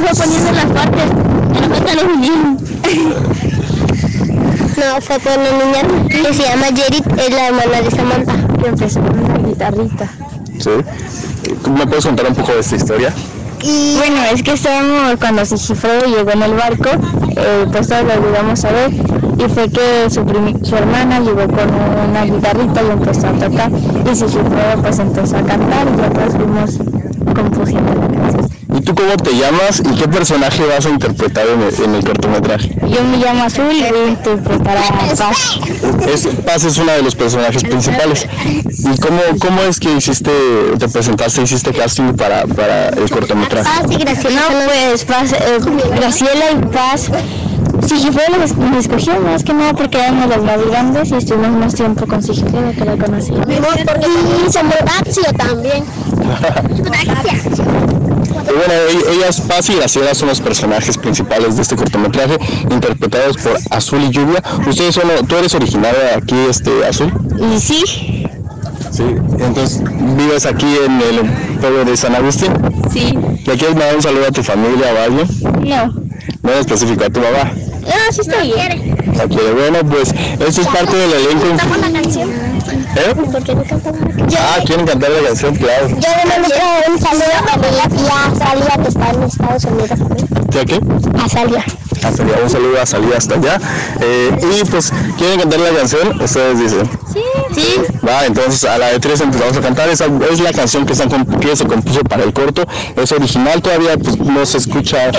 fue 0.00 0.24
poniendo 0.24 0.52
las 0.52 0.66
partes. 0.66 1.04
Los 1.94 2.18
niños. 2.18 2.62
No, 4.86 5.00
fue 5.00 5.18
con 5.18 5.32
una 5.32 5.64
niña 5.64 6.08
que 6.08 6.32
se 6.32 6.42
llama 6.44 6.68
Yerit, 6.68 7.06
es 7.18 7.30
la 7.30 7.48
hermana 7.48 7.80
de 7.82 7.90
Samantha. 7.90 8.34
Que 8.62 8.68
empezó 8.68 9.00
con 9.00 9.18
una 9.18 9.38
guitarrita. 9.38 10.08
¿Sí? 10.58 10.70
¿Me 11.70 11.86
puedes 11.86 12.06
contar 12.06 12.26
un 12.28 12.34
poco 12.36 12.52
de 12.52 12.60
esta 12.60 12.76
historia? 12.76 13.12
Y 13.62 13.96
bueno, 13.96 14.16
es 14.32 14.44
que 14.44 14.52
estábamos 14.52 15.16
cuando 15.18 15.44
Sigifredo 15.44 16.04
llegó 16.06 16.30
en 16.30 16.42
el 16.42 16.54
barco, 16.54 16.90
eh, 17.36 17.66
pues 17.72 17.88
todos 17.88 18.04
lo 18.04 18.14
llegamos 18.28 18.64
a 18.64 18.70
ver 18.70 18.92
y 18.92 19.48
fue 19.52 19.68
que 19.70 20.08
su, 20.08 20.24
su 20.62 20.76
hermana 20.76 21.18
llegó 21.18 21.46
con 21.48 21.68
una 22.08 22.24
guitarrita 22.24 22.82
y 22.82 22.90
empezó 22.90 23.26
a 23.26 23.32
tocar 23.32 23.70
y 23.72 24.14
Sigifredo 24.14 24.82
pues 24.82 24.98
empezó 25.00 25.36
a 25.36 25.42
cantar 25.42 25.86
y 25.88 25.96
nosotros 25.96 26.34
fuimos 26.36 27.34
compusiendo 27.34 27.92
la 27.94 28.08
canción. 28.08 28.35
¿Y 28.76 28.80
tú 28.82 28.94
cómo 28.94 29.16
te 29.16 29.34
llamas 29.34 29.80
y 29.80 29.96
qué 29.96 30.06
personaje 30.06 30.66
vas 30.66 30.84
a 30.84 30.90
interpretar 30.90 31.46
en 31.46 31.62
el, 31.62 31.82
en 31.82 31.94
el 31.94 32.04
cortometraje? 32.04 32.76
Yo 32.86 33.02
me 33.04 33.16
llamo 33.16 33.44
Azul 33.44 33.72
y 33.72 33.80
voy 33.80 34.00
a 34.00 34.08
interpretar 34.08 34.76
a 34.76 35.16
Paz. 35.16 35.60
Es, 36.06 36.26
Paz 36.44 36.64
es 36.64 36.76
uno 36.76 36.92
de 36.92 37.02
los 37.02 37.14
personajes 37.14 37.62
principales. 37.62 38.28
¿Y 38.44 39.00
cómo, 39.00 39.20
cómo 39.40 39.62
es 39.62 39.80
que 39.80 39.92
hiciste, 39.92 40.30
te 40.78 40.88
presentaste, 40.88 41.42
hiciste 41.42 41.72
casting 41.72 42.12
para, 42.16 42.46
para 42.46 42.88
el 42.90 43.08
cortometraje? 43.10 43.64
Paz 43.64 43.90
y 43.90 43.96
Graciela. 43.96 44.40
No, 44.40 44.66
pues 44.66 45.04
Paz, 45.06 45.32
eh, 45.32 45.58
Graciela 45.96 46.50
y 46.52 46.66
Paz. 46.66 47.10
Sigifredo 47.86 48.36
me 48.58 48.78
escogió 48.78 49.20
más 49.20 49.42
que 49.42 49.54
nada 49.54 49.72
porque 49.72 49.98
éramos 49.98 50.28
los 50.28 50.44
más 50.44 50.66
grandes 50.66 51.10
y 51.12 51.14
estuvimos 51.14 51.50
más 51.50 51.74
tiempo 51.74 52.06
con 52.06 52.22
Sigifredo 52.22 52.72
que 52.72 52.84
lo 52.84 52.98
conocía. 52.98 53.38
Y 53.48 54.52
Samuel 54.52 54.78
también. 55.38 55.84
Gracias. 56.84 57.60
Y 58.48 58.52
bueno, 58.56 58.72
e- 58.74 59.14
ellas, 59.14 59.40
Paz 59.40 59.68
y 59.70 59.74
Graciela, 59.74 60.14
son 60.14 60.28
los 60.28 60.40
personajes 60.40 60.96
principales 60.98 61.56
de 61.56 61.62
este 61.62 61.76
cortometraje, 61.76 62.38
interpretados 62.70 63.36
por 63.38 63.56
Azul 63.70 64.00
y 64.02 64.10
Lluvia. 64.10 64.42
Ustedes 64.68 64.94
son, 64.94 65.04
tú 65.26 65.36
eres 65.36 65.54
originaria 65.54 66.16
aquí, 66.16 66.36
este, 66.48 66.84
Azul. 66.86 67.12
Y 67.54 67.58
sí, 67.60 67.82
Sí. 68.92 69.02
Entonces, 69.40 69.82
vives 70.16 70.46
aquí 70.46 70.64
en 70.86 71.00
el 71.02 71.58
pueblo 71.60 71.84
de 71.84 71.96
San 71.98 72.14
Agustín. 72.14 72.50
sí, 72.90 73.12
¿Le 73.44 73.56
quieres 73.56 73.70
mandar 73.76 73.96
un 73.96 74.02
saludo 74.02 74.26
a 74.28 74.30
tu 74.32 74.42
familia 74.42 74.86
o 74.94 74.98
a 74.98 75.04
alguien? 75.04 75.28
no. 75.62 76.06
No 76.42 76.52
en 76.52 76.58
específico 76.58 77.04
a 77.04 77.10
tu 77.10 77.20
mamá. 77.20 77.52
No, 77.86 78.12
sí 78.12 78.20
está 78.20 78.42
bien. 78.42 78.96
Ok, 79.22 79.54
bueno, 79.54 79.78
pues 79.88 80.12
esto 80.40 80.60
es 80.60 80.66
parte 80.68 80.96
del 80.96 81.12
elenco. 81.12 81.46
la 81.80 81.92
canción? 82.00 82.30
¿Eh? 82.30 83.14
¿Por 83.14 83.42
qué 83.42 83.54
no 83.54 83.64
cantamos 83.64 84.00
la 84.00 84.16
canción? 84.16 84.42
Ah, 84.42 84.58
quieren 84.64 84.86
cantar 84.86 85.10
la 85.10 85.28
canción, 85.28 85.54
claro. 85.56 85.88
Yo 85.88 85.94
le 85.94 86.26
mando 86.30 86.48
un 86.88 87.00
saludo 87.00 87.24
a 87.52 87.56
mi 87.56 87.96
tía 87.96 88.46
Salia 88.46 88.82
que 88.82 88.88
está 88.88 89.10
en 89.10 89.22
Estados 89.22 89.64
Unidos. 89.64 89.98
¿Tía 90.50 90.64
qué? 90.64 90.80
A 91.22 91.28
Salia. 91.28 91.64
Hasta 92.02 92.22
allá, 92.22 92.34
un 92.42 92.50
saludo 92.50 92.80
a 92.80 92.86
salida 92.86 93.16
hasta 93.16 93.34
allá. 93.34 93.58
Eh, 94.00 94.30
y 94.60 94.64
pues, 94.66 94.92
¿quieren 95.16 95.40
cantar 95.40 95.60
la 95.60 95.70
canción? 95.70 96.20
Ustedes 96.20 96.58
dicen. 96.60 96.88
Sí. 97.12 97.22
Sí. 97.56 97.76
Va, 98.06 98.26
entonces 98.26 98.64
a 98.64 98.76
la 98.76 98.88
de 98.88 98.98
tres 99.00 99.20
empezamos 99.22 99.56
a 99.56 99.60
cantar. 99.62 99.88
Esa 99.88 100.06
es 100.30 100.40
la 100.40 100.52
canción 100.52 100.84
que 100.84 100.94
se 100.94 101.08
compuso 101.66 102.00
para 102.00 102.22
el 102.22 102.34
corto. 102.34 102.66
Es 102.96 103.12
original, 103.12 103.62
todavía 103.62 103.96
pues, 103.96 104.18
no 104.18 104.44
se 104.44 104.58
escucha, 104.58 105.10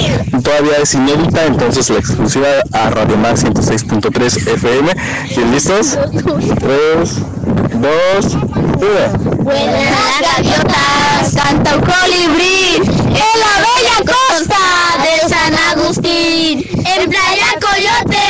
todavía 0.43 0.77
es 0.83 0.93
inédita. 0.93 1.45
Entonces 1.45 1.89
la 1.89 1.97
exclusiva 1.97 2.47
a 2.73 2.89
Radio 2.91 3.17
Mar 3.17 3.35
106.3 3.35 4.53
FM. 4.53 4.91
¿Y 5.35 5.51
listos? 5.51 5.97
Tres, 6.59 7.15
dos, 7.73 8.35
uno. 8.35 9.43
Buenas 9.43 10.21
gaviotas, 10.21 11.33
canta 11.35 11.75
un 11.75 11.81
colibrí 11.81 12.96
en 13.17 13.39
la 13.39 13.53
bella 13.65 13.97
costa 14.13 14.63
de 15.03 15.29
San 15.29 15.53
Agustín. 15.71 16.65
En 16.85 17.09
Playa 17.09 17.51
Coyote 17.59 18.27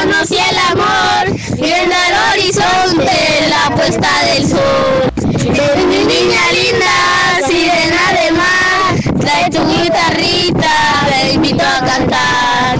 conocí 0.00 0.36
el 0.36 0.58
amor, 0.70 1.24
viendo 1.58 1.94
al 1.94 2.14
horizonte 2.32 3.16
la 3.48 3.74
puesta 3.74 4.10
del 4.26 4.48
sol. 4.48 5.12
Mi 5.88 6.04
niña 6.04 6.40
linda, 6.52 7.46
sirena 7.46 8.04
de 8.18 8.30
mar, 8.32 9.18
trae 9.20 9.50
tu 9.50 9.60
guitarrita, 9.68 10.74
te 11.08 11.32
invito 11.32 11.64
a 11.64 11.84
cantar. 11.84 12.78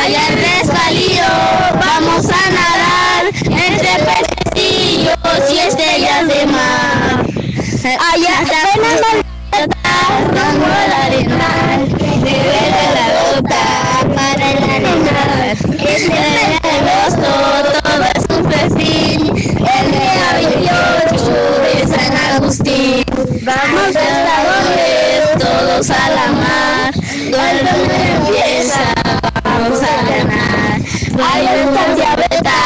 Allá 0.00 0.22
en 0.28 0.36
Rescalío 0.36 1.30
vamos 1.78 2.26
a 2.26 2.50
nadar 2.50 3.24
entre 3.44 3.90
pececillos 4.54 5.52
y 5.52 5.58
estrellas 5.58 6.28
de 6.28 6.46
mar. 6.46 7.26
Allá 7.84 8.40
apenas 8.40 9.27
rango 9.66 10.66
el 10.66 10.92
arenal, 10.92 11.88
de 11.88 12.34
verde 12.54 12.84
la 12.94 13.06
gota 13.18 13.64
para 14.14 14.50
el 14.50 14.62
arenal. 14.62 15.56
Este 15.78 16.10
mes 16.10 16.62
de 16.62 16.70
agosto 16.70 17.30
todo 17.82 18.36
un 18.38 18.44
festín, 18.52 19.18
el 19.36 19.86
día 19.90 20.28
28 20.34 21.22
de 21.62 21.72
San 21.88 22.12
Agustín. 22.34 23.04
Vamos 23.42 23.92
pescadores 23.92 25.38
todos 25.38 25.90
a 25.90 26.10
la 26.10 26.26
mar, 26.32 26.94
donde 26.94 27.70
empieza, 28.16 28.84
vamos 29.42 29.80
a 29.82 29.84
ganar. 30.08 30.80
Hay 31.20 31.44
una 31.66 31.84
diabeta, 31.94 32.58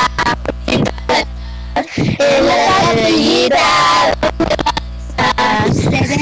en 2.18 2.46
la 2.46 2.71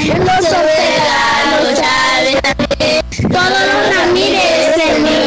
los 0.07 0.45
Ortega, 0.45 1.19
los 1.61 1.79
Chávez, 1.79 3.01
todos 3.21 3.61
los 3.69 3.95
Ramírez, 3.95 4.75
el 4.87 5.03
niño 5.03 5.21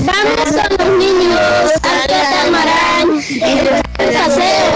Vamos 0.00 0.46
con 0.46 0.86
los 0.86 0.98
niños 0.98 1.72
al 1.82 2.00
catamarán, 2.06 3.06
el 3.42 4.12
paseo, 4.14 4.70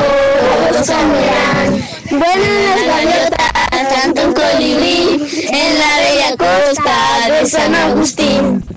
los 0.73 0.89
amirán. 0.91 1.89
Buenas 2.11 2.77
las 2.77 2.87
gaviotas, 2.87 3.53
canta 3.95 4.27
un 4.27 4.35
colibrí 4.35 5.47
en 5.53 5.79
la 5.79 5.97
bella 5.99 6.37
costa 6.37 7.29
de 7.29 7.47
San 7.47 7.75
Agustín. 7.75 8.72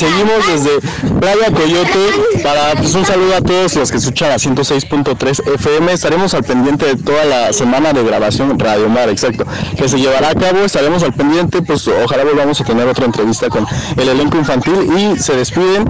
Seguimos 0.00 0.46
desde 0.46 0.80
Playa 1.20 1.50
Coyote 1.52 2.42
para 2.42 2.72
pues, 2.72 2.94
un 2.94 3.04
saludo 3.04 3.36
a 3.36 3.42
todos 3.42 3.76
los 3.76 3.90
que 3.90 3.98
escuchan 3.98 4.32
a 4.32 4.36
106.3 4.36 5.54
FM. 5.56 5.92
Estaremos 5.92 6.32
al 6.32 6.42
pendiente 6.42 6.86
de 6.86 6.96
toda 6.96 7.22
la 7.26 7.52
semana 7.52 7.92
de 7.92 8.02
grabación 8.02 8.58
Radio 8.58 8.88
Mar, 8.88 9.10
exacto, 9.10 9.44
que 9.76 9.90
se 9.90 9.98
llevará 9.98 10.30
a 10.30 10.34
cabo. 10.34 10.60
Estaremos 10.60 11.02
al 11.02 11.12
pendiente, 11.12 11.60
pues 11.60 11.86
ojalá 11.86 12.24
volvamos 12.24 12.58
a 12.62 12.64
tener 12.64 12.88
otra 12.88 13.04
entrevista 13.04 13.50
con 13.50 13.66
el 13.98 14.08
elenco 14.08 14.38
infantil 14.38 14.88
y 14.96 15.18
se 15.18 15.36
despiden. 15.36 15.84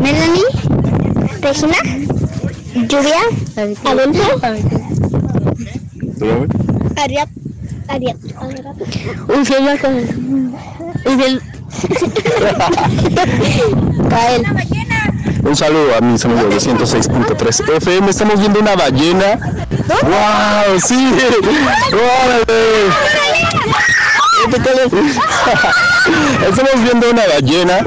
Melanie, 0.00 0.42
Regina, 1.40 1.78
Lluvia, 2.88 3.20
Adolfo, 3.84 4.40
Ariad, 6.96 7.28
Ariad, 7.86 8.16
un 9.28 9.46
fiel 9.46 9.80
con 9.80 9.94
un 11.06 11.20
fiel 11.20 11.40
Kael. 14.10 14.44
Un 15.42 15.56
saludo 15.56 15.96
a 15.96 16.00
mis 16.00 16.24
amigos 16.24 16.50
de 16.50 16.56
106.3 16.72 17.76
FM. 17.76 18.10
Estamos 18.10 18.38
viendo 18.38 18.60
una 18.60 18.76
ballena. 18.76 19.38
¡Wow! 20.02 20.80
¡Sí! 20.80 21.12
¡Órale! 21.92 22.90
Estamos 26.48 26.82
viendo 26.82 27.10
una 27.10 27.22
ballena 27.26 27.78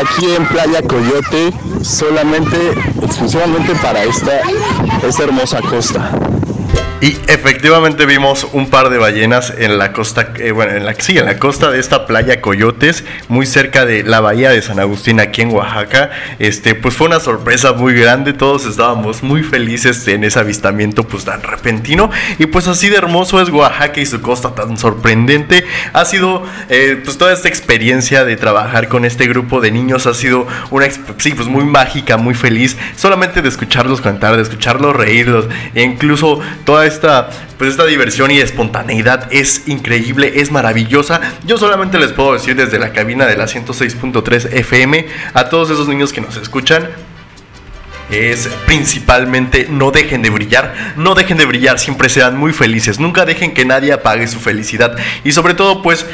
aquí 0.00 0.34
en 0.34 0.46
Playa 0.46 0.82
Coyote, 0.82 1.52
solamente, 1.82 2.72
exclusivamente 3.02 3.74
para 3.76 4.04
esta, 4.04 4.40
esta 5.06 5.22
hermosa 5.24 5.60
costa. 5.62 6.10
Y 7.00 7.16
efectivamente 7.28 8.06
vimos 8.06 8.48
un 8.52 8.70
par 8.70 8.90
de 8.90 8.98
ballenas 8.98 9.54
en 9.56 9.78
la 9.78 9.92
costa, 9.92 10.32
eh, 10.38 10.50
bueno, 10.50 10.72
en 10.72 10.84
la, 10.84 10.94
sí, 10.94 11.16
en 11.16 11.26
la 11.26 11.38
costa 11.38 11.70
de 11.70 11.78
esta 11.78 12.06
playa 12.06 12.40
Coyotes, 12.40 13.04
muy 13.28 13.46
cerca 13.46 13.86
de 13.86 14.02
la 14.02 14.18
bahía 14.18 14.50
de 14.50 14.60
San 14.62 14.80
Agustín, 14.80 15.20
aquí 15.20 15.42
en 15.42 15.52
Oaxaca. 15.52 16.10
Este, 16.40 16.74
pues 16.74 16.96
fue 16.96 17.06
una 17.06 17.20
sorpresa 17.20 17.72
muy 17.72 17.94
grande, 17.94 18.32
todos 18.32 18.66
estábamos 18.66 19.22
muy 19.22 19.44
felices 19.44 20.08
en 20.08 20.24
ese 20.24 20.40
avistamiento 20.40 21.04
pues 21.04 21.24
tan 21.24 21.40
repentino. 21.40 22.10
Y 22.40 22.46
pues 22.46 22.66
así 22.66 22.88
de 22.88 22.96
hermoso 22.96 23.40
es 23.40 23.48
Oaxaca 23.50 24.00
y 24.00 24.06
su 24.06 24.20
costa 24.20 24.56
tan 24.56 24.76
sorprendente. 24.76 25.64
Ha 25.92 26.04
sido, 26.04 26.42
eh, 26.68 27.00
pues 27.04 27.16
toda 27.16 27.32
esta 27.32 27.46
experiencia 27.46 28.24
de 28.24 28.34
trabajar 28.34 28.88
con 28.88 29.04
este 29.04 29.28
grupo 29.28 29.60
de 29.60 29.70
niños 29.70 30.08
ha 30.08 30.14
sido 30.14 30.48
una, 30.72 30.88
sí, 30.90 31.30
pues 31.32 31.46
muy 31.46 31.64
mágica, 31.64 32.16
muy 32.16 32.34
feliz. 32.34 32.76
Solamente 32.96 33.40
de 33.40 33.48
escucharlos 33.48 34.00
cantar, 34.00 34.34
de 34.34 34.42
escucharlos 34.42 34.96
reírlos, 34.96 35.46
e 35.76 35.84
incluso 35.84 36.40
toda 36.64 36.87
esta, 36.88 37.30
pues 37.56 37.70
esta 37.70 37.86
diversión 37.86 38.30
y 38.30 38.38
espontaneidad 38.38 39.28
es 39.32 39.68
increíble, 39.68 40.32
es 40.36 40.50
maravillosa. 40.50 41.20
Yo 41.46 41.56
solamente 41.56 41.98
les 41.98 42.12
puedo 42.12 42.32
decir 42.32 42.56
desde 42.56 42.78
la 42.78 42.92
cabina 42.92 43.26
de 43.26 43.36
la 43.36 43.44
106.3 43.44 44.52
FM 44.52 45.06
a 45.34 45.48
todos 45.48 45.70
esos 45.70 45.86
niños 45.88 46.12
que 46.12 46.20
nos 46.20 46.36
escuchan, 46.36 46.88
es 48.10 48.48
principalmente 48.66 49.66
no 49.70 49.90
dejen 49.90 50.22
de 50.22 50.30
brillar, 50.30 50.94
no 50.96 51.14
dejen 51.14 51.36
de 51.36 51.44
brillar, 51.44 51.78
siempre 51.78 52.08
sean 52.08 52.36
muy 52.36 52.52
felices, 52.52 52.98
nunca 52.98 53.24
dejen 53.24 53.52
que 53.52 53.64
nadie 53.64 53.92
apague 53.92 54.26
su 54.26 54.40
felicidad 54.40 54.96
y 55.24 55.32
sobre 55.32 55.54
todo 55.54 55.82
pues 55.82 56.06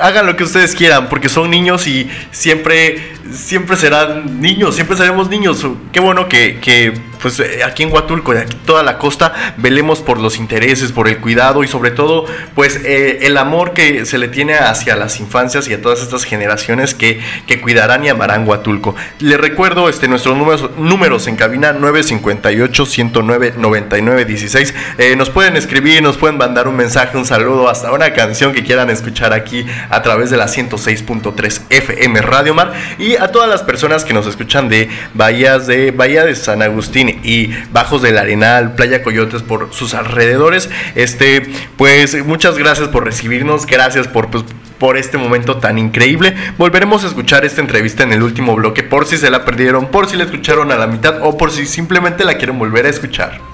hagan 0.00 0.26
lo 0.26 0.36
que 0.36 0.44
ustedes 0.44 0.74
quieran 0.74 1.08
porque 1.08 1.28
son 1.28 1.50
niños 1.50 1.86
y 1.86 2.10
siempre 2.30 3.12
siempre 3.32 3.76
serán 3.76 4.40
niños, 4.40 4.74
siempre 4.74 4.96
seremos 4.96 5.28
niños. 5.28 5.66
Qué 5.92 6.00
bueno 6.00 6.28
que, 6.28 6.58
que 6.60 6.94
pues 7.22 7.38
eh, 7.40 7.62
aquí 7.64 7.84
en 7.84 7.92
Huatulco, 7.92 8.32
aquí 8.32 8.56
toda 8.66 8.82
la 8.82 8.98
costa, 8.98 9.54
velemos 9.56 10.00
por 10.00 10.18
los 10.18 10.36
intereses, 10.36 10.92
por 10.92 11.08
el 11.08 11.18
cuidado 11.18 11.62
y 11.62 11.68
sobre 11.68 11.92
todo, 11.92 12.26
pues 12.54 12.80
eh, 12.84 13.20
el 13.22 13.38
amor 13.38 13.72
que 13.72 14.04
se 14.04 14.18
le 14.18 14.28
tiene 14.28 14.54
hacia 14.54 14.96
las 14.96 15.20
infancias 15.20 15.68
y 15.68 15.74
a 15.74 15.80
todas 15.80 16.02
estas 16.02 16.24
generaciones 16.24 16.94
que, 16.94 17.20
que 17.46 17.60
cuidarán 17.60 18.04
y 18.04 18.08
amarán 18.08 18.46
Huatulco. 18.46 18.96
Les 19.20 19.40
recuerdo 19.40 19.88
este, 19.88 20.08
nuestros 20.08 20.36
números, 20.76 21.26
en 21.28 21.36
cabina 21.36 21.72
958 21.72 22.86
109 22.86 23.54
99 23.56 24.24
16. 24.24 24.74
nos 25.16 25.30
pueden 25.30 25.56
escribir, 25.56 26.02
nos 26.02 26.16
pueden 26.16 26.36
mandar 26.36 26.66
un 26.66 26.76
mensaje, 26.76 27.16
un 27.16 27.24
saludo, 27.24 27.68
hasta 27.68 27.92
una 27.92 28.12
canción 28.12 28.52
que 28.52 28.64
quieran 28.64 28.90
escuchar 28.90 29.32
aquí 29.32 29.64
a 29.88 30.02
través 30.02 30.30
de 30.30 30.36
la 30.36 30.46
106.3 30.46 31.62
FM 31.70 32.20
Radio 32.22 32.54
Mar 32.54 32.72
y 32.98 33.16
a 33.16 33.28
todas 33.28 33.48
las 33.48 33.62
personas 33.62 34.04
que 34.04 34.12
nos 34.12 34.26
escuchan 34.26 34.68
de 34.68 34.88
Bahías 35.14 35.66
de 35.66 35.92
Bahía 35.92 36.24
de 36.24 36.34
San 36.34 36.62
Agustín 36.62 37.11
y 37.22 37.50
Bajos 37.72 38.02
del 38.02 38.18
Arenal, 38.18 38.74
Playa 38.74 39.02
Coyotes 39.02 39.42
por 39.42 39.72
sus 39.72 39.94
alrededores. 39.94 40.70
Este, 40.94 41.42
pues 41.76 42.24
muchas 42.24 42.58
gracias 42.58 42.88
por 42.88 43.04
recibirnos, 43.04 43.66
gracias 43.66 44.08
por 44.08 44.30
pues, 44.30 44.44
por 44.78 44.96
este 44.96 45.16
momento 45.16 45.58
tan 45.58 45.78
increíble. 45.78 46.34
Volveremos 46.58 47.04
a 47.04 47.06
escuchar 47.06 47.44
esta 47.44 47.60
entrevista 47.60 48.02
en 48.02 48.12
el 48.12 48.22
último 48.22 48.56
bloque 48.56 48.82
por 48.82 49.06
si 49.06 49.16
se 49.16 49.30
la 49.30 49.44
perdieron, 49.44 49.92
por 49.92 50.08
si 50.08 50.16
la 50.16 50.24
escucharon 50.24 50.72
a 50.72 50.76
la 50.76 50.88
mitad 50.88 51.18
o 51.22 51.36
por 51.36 51.52
si 51.52 51.66
simplemente 51.66 52.24
la 52.24 52.34
quieren 52.34 52.58
volver 52.58 52.86
a 52.86 52.88
escuchar. 52.88 53.51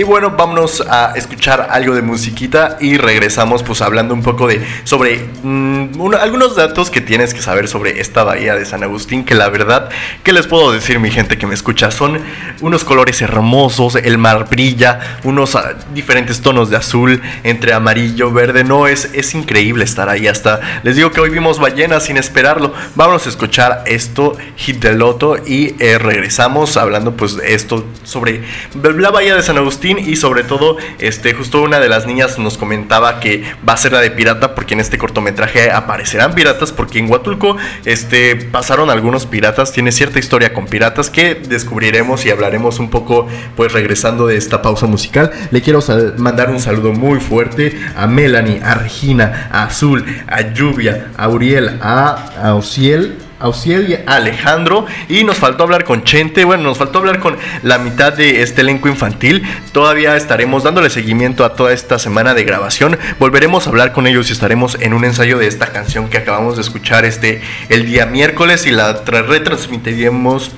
Y 0.00 0.02
bueno, 0.02 0.30
vámonos 0.30 0.82
a 0.88 1.12
escuchar 1.14 1.68
algo 1.70 1.94
de 1.94 2.00
musiquita 2.00 2.78
y 2.80 2.96
regresamos 2.96 3.62
pues 3.62 3.82
hablando 3.82 4.14
un 4.14 4.22
poco 4.22 4.46
de 4.46 4.66
sobre 4.84 5.28
mm, 5.42 6.14
algunos 6.18 6.56
datos 6.56 6.88
que 6.88 7.02
tienes 7.02 7.34
que 7.34 7.42
saber 7.42 7.68
sobre 7.68 8.00
esta 8.00 8.24
bahía 8.24 8.54
de 8.54 8.64
San 8.64 8.82
Agustín, 8.82 9.24
que 9.24 9.34
la 9.34 9.50
verdad, 9.50 9.90
¿qué 10.22 10.32
les 10.32 10.46
puedo 10.46 10.72
decir 10.72 11.00
mi 11.00 11.10
gente 11.10 11.36
que 11.36 11.46
me 11.46 11.52
escucha? 11.52 11.90
Son 11.90 12.18
unos 12.62 12.82
colores 12.82 13.20
hermosos, 13.20 13.94
el 13.94 14.16
mar 14.16 14.48
brilla, 14.48 15.18
unos 15.22 15.54
ah, 15.54 15.74
diferentes 15.92 16.40
tonos 16.40 16.70
de 16.70 16.78
azul 16.78 17.20
entre 17.44 17.74
amarillo, 17.74 18.32
verde, 18.32 18.64
no, 18.64 18.86
es, 18.86 19.10
es 19.12 19.34
increíble 19.34 19.84
estar 19.84 20.08
ahí. 20.08 20.28
Hasta, 20.28 20.80
les 20.82 20.96
digo 20.96 21.10
que 21.10 21.20
hoy 21.20 21.28
vimos 21.28 21.58
ballenas 21.58 22.04
sin 22.04 22.16
esperarlo, 22.16 22.72
vámonos 22.94 23.26
a 23.26 23.28
escuchar 23.28 23.82
esto, 23.84 24.34
Hit 24.56 24.80
de 24.80 24.94
Loto 24.94 25.36
y 25.46 25.74
eh, 25.78 25.98
regresamos 25.98 26.78
hablando 26.78 27.18
pues 27.18 27.36
de 27.36 27.52
esto 27.52 27.84
sobre 28.02 28.44
la 28.82 29.10
bahía 29.10 29.34
de 29.34 29.42
San 29.42 29.58
Agustín 29.58 29.89
y 29.98 30.16
sobre 30.16 30.44
todo, 30.44 30.76
este, 30.98 31.34
justo 31.34 31.62
una 31.62 31.80
de 31.80 31.88
las 31.88 32.06
niñas 32.06 32.38
nos 32.38 32.58
comentaba 32.58 33.20
que 33.20 33.44
va 33.68 33.74
a 33.74 33.76
ser 33.76 33.92
la 33.92 34.00
de 34.00 34.10
pirata 34.10 34.54
porque 34.54 34.74
en 34.74 34.80
este 34.80 34.98
cortometraje 34.98 35.70
aparecerán 35.70 36.34
piratas 36.34 36.72
porque 36.72 36.98
en 36.98 37.10
Huatulco 37.10 37.56
este, 37.84 38.36
pasaron 38.36 38.90
algunos 38.90 39.26
piratas, 39.26 39.72
tiene 39.72 39.92
cierta 39.92 40.18
historia 40.18 40.52
con 40.52 40.66
piratas 40.66 41.10
que 41.10 41.34
descubriremos 41.34 42.26
y 42.26 42.30
hablaremos 42.30 42.78
un 42.78 42.90
poco 42.90 43.26
pues 43.56 43.72
regresando 43.72 44.26
de 44.26 44.36
esta 44.36 44.62
pausa 44.62 44.86
musical. 44.86 45.30
Le 45.50 45.62
quiero 45.62 45.80
mandar 46.18 46.50
un 46.50 46.60
saludo 46.60 46.92
muy 46.92 47.20
fuerte 47.20 47.78
a 47.96 48.06
Melanie, 48.06 48.60
a 48.62 48.74
Regina, 48.74 49.48
a 49.50 49.64
Azul, 49.64 50.04
a 50.26 50.52
Lluvia, 50.52 51.08
a 51.16 51.28
Uriel, 51.28 51.78
a 51.82 52.50
Auxiel 52.50 53.29
Auxiel 53.40 53.90
y 53.90 53.98
Alejandro. 54.06 54.86
Y 55.08 55.24
nos 55.24 55.38
faltó 55.38 55.64
hablar 55.64 55.84
con 55.84 56.04
Chente. 56.04 56.44
Bueno, 56.44 56.62
nos 56.62 56.78
faltó 56.78 56.98
hablar 57.00 57.18
con 57.18 57.36
la 57.62 57.78
mitad 57.78 58.12
de 58.12 58.42
este 58.42 58.60
elenco 58.60 58.88
infantil. 58.88 59.42
Todavía 59.72 60.16
estaremos 60.16 60.62
dándole 60.62 60.90
seguimiento 60.90 61.44
a 61.44 61.54
toda 61.54 61.72
esta 61.72 61.98
semana 61.98 62.34
de 62.34 62.44
grabación. 62.44 62.98
Volveremos 63.18 63.66
a 63.66 63.70
hablar 63.70 63.92
con 63.92 64.06
ellos 64.06 64.28
y 64.28 64.32
estaremos 64.32 64.76
en 64.80 64.94
un 64.94 65.04
ensayo 65.04 65.38
de 65.38 65.46
esta 65.46 65.66
canción 65.72 66.08
que 66.08 66.18
acabamos 66.18 66.56
de 66.56 66.62
escuchar 66.62 67.04
este 67.04 67.42
el 67.68 67.86
día 67.86 68.06
miércoles 68.06 68.66
y 68.66 68.70
la 68.70 68.92
retransmitiremos 69.04 70.52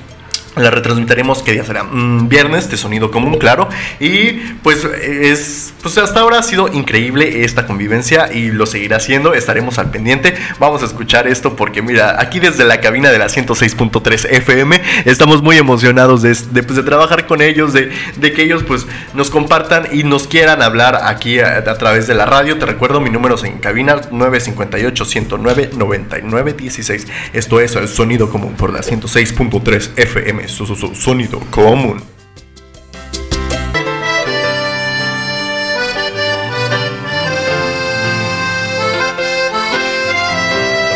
la 0.56 0.70
retransmitiremos, 0.70 1.42
¿qué 1.42 1.52
día 1.52 1.64
será? 1.64 1.82
Mm, 1.84 2.28
viernes 2.28 2.70
de 2.70 2.76
sonido 2.76 3.10
común, 3.10 3.38
claro. 3.38 3.68
Y 4.00 4.32
pues 4.62 4.84
es 4.84 5.72
pues 5.82 5.96
hasta 5.98 6.20
ahora 6.20 6.38
ha 6.38 6.42
sido 6.42 6.68
increíble 6.72 7.44
esta 7.44 7.66
convivencia 7.66 8.32
y 8.32 8.50
lo 8.50 8.66
seguirá 8.66 9.00
siendo. 9.00 9.34
Estaremos 9.34 9.78
al 9.78 9.90
pendiente. 9.90 10.34
Vamos 10.58 10.82
a 10.82 10.86
escuchar 10.86 11.26
esto 11.26 11.56
porque 11.56 11.80
mira, 11.80 12.20
aquí 12.20 12.38
desde 12.38 12.64
la 12.64 12.80
cabina 12.80 13.10
de 13.10 13.18
la 13.18 13.26
106.3 13.26 14.26
FM 14.30 14.80
estamos 15.06 15.42
muy 15.42 15.56
emocionados 15.56 16.22
de, 16.22 16.34
pues, 16.62 16.76
de, 16.76 16.82
trabajar 16.82 17.26
con 17.26 17.40
ellos, 17.40 17.72
de, 17.72 17.90
de, 18.16 18.32
que 18.32 18.42
ellos 18.42 18.62
pues 18.62 18.86
nos 19.14 19.30
compartan 19.30 19.88
y 19.90 20.04
nos 20.04 20.28
quieran 20.28 20.62
hablar 20.62 21.00
aquí 21.04 21.40
a, 21.40 21.64
través 21.64 22.06
de 22.06 22.14
la 22.14 22.26
radio. 22.26 22.58
Te 22.58 22.66
recuerdo 22.66 23.00
mi 23.00 23.10
número 23.10 23.42
en 23.44 23.58
cabina 23.58 24.02
958 24.10 25.04
109 25.04 25.70
99 25.76 26.52
16. 26.52 27.06
Esto 27.32 27.60
es 27.60 27.74
el 27.74 27.88
sonido 27.88 28.28
común 28.30 28.54
por 28.54 28.72
la 28.72 28.80
106.3 28.80 29.90
FM 29.96 30.41
su, 30.48 30.94
sonido 30.94 31.40
común. 31.50 32.02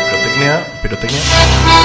Pirotecnia, 0.09 0.67
pirotecnia. 0.81 1.76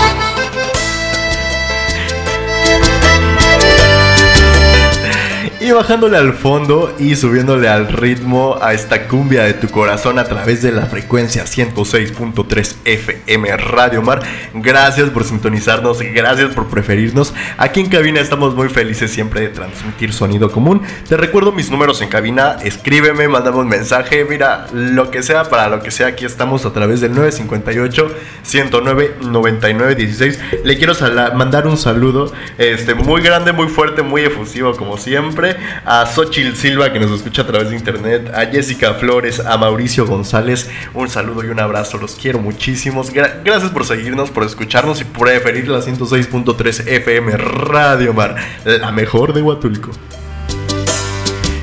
Y 5.62 5.70
bajándole 5.70 6.16
al 6.16 6.32
fondo 6.32 6.92
y 6.98 7.14
subiéndole 7.14 7.68
al 7.68 7.86
ritmo 7.86 8.58
a 8.60 8.74
esta 8.74 9.06
cumbia 9.06 9.44
de 9.44 9.54
tu 9.54 9.68
corazón 9.68 10.18
a 10.18 10.24
través 10.24 10.60
de 10.60 10.72
la 10.72 10.86
frecuencia 10.86 11.44
106.3 11.44 12.74
FM 12.84 13.56
Radio 13.58 14.02
Mar. 14.02 14.22
Gracias 14.54 15.10
por 15.10 15.22
sintonizarnos, 15.22 16.00
gracias 16.00 16.52
por 16.52 16.66
preferirnos. 16.66 17.32
Aquí 17.58 17.78
en 17.78 17.90
cabina 17.90 18.20
estamos 18.20 18.56
muy 18.56 18.70
felices 18.70 19.12
siempre 19.12 19.42
de 19.42 19.48
transmitir 19.50 20.12
sonido 20.12 20.50
común. 20.50 20.82
Te 21.08 21.16
recuerdo 21.16 21.52
mis 21.52 21.70
números 21.70 22.02
en 22.02 22.08
cabina, 22.08 22.56
escríbeme, 22.64 23.28
mándame 23.28 23.58
un 23.58 23.68
mensaje, 23.68 24.24
mira, 24.24 24.66
lo 24.72 25.12
que 25.12 25.22
sea, 25.22 25.44
para 25.44 25.68
lo 25.68 25.80
que 25.80 25.92
sea, 25.92 26.08
aquí 26.08 26.24
estamos 26.24 26.66
a 26.66 26.72
través 26.72 27.00
del 27.00 27.14
958 27.14 28.12
109 28.42 29.14
99 29.20 29.94
16. 29.94 30.40
Le 30.64 30.76
quiero 30.76 30.94
mandar 31.36 31.68
un 31.68 31.76
saludo 31.76 32.32
este, 32.58 32.94
muy 32.94 33.22
grande, 33.22 33.52
muy 33.52 33.68
fuerte, 33.68 34.02
muy 34.02 34.22
efusivo 34.22 34.76
como 34.76 34.98
siempre 34.98 35.51
a 35.84 36.06
Xochil 36.06 36.56
Silva 36.56 36.92
que 36.92 37.00
nos 37.00 37.10
escucha 37.10 37.42
a 37.42 37.46
través 37.46 37.70
de 37.70 37.76
internet, 37.76 38.32
a 38.34 38.46
Jessica 38.46 38.94
Flores, 38.94 39.40
a 39.40 39.56
Mauricio 39.56 40.06
González, 40.06 40.70
un 40.94 41.08
saludo 41.08 41.44
y 41.44 41.48
un 41.48 41.60
abrazo, 41.60 41.98
los 41.98 42.14
quiero 42.14 42.38
muchísimos. 42.38 43.10
gracias 43.10 43.70
por 43.70 43.84
seguirnos, 43.84 44.30
por 44.30 44.44
escucharnos 44.44 45.00
y 45.00 45.04
por 45.04 45.32
preferir 45.32 45.68
la 45.68 45.80
106.3 45.80 46.86
FM 46.86 47.36
Radio 47.36 48.12
Mar, 48.12 48.36
la 48.64 48.92
mejor 48.92 49.32
de 49.32 49.42
Huatulco. 49.42 49.90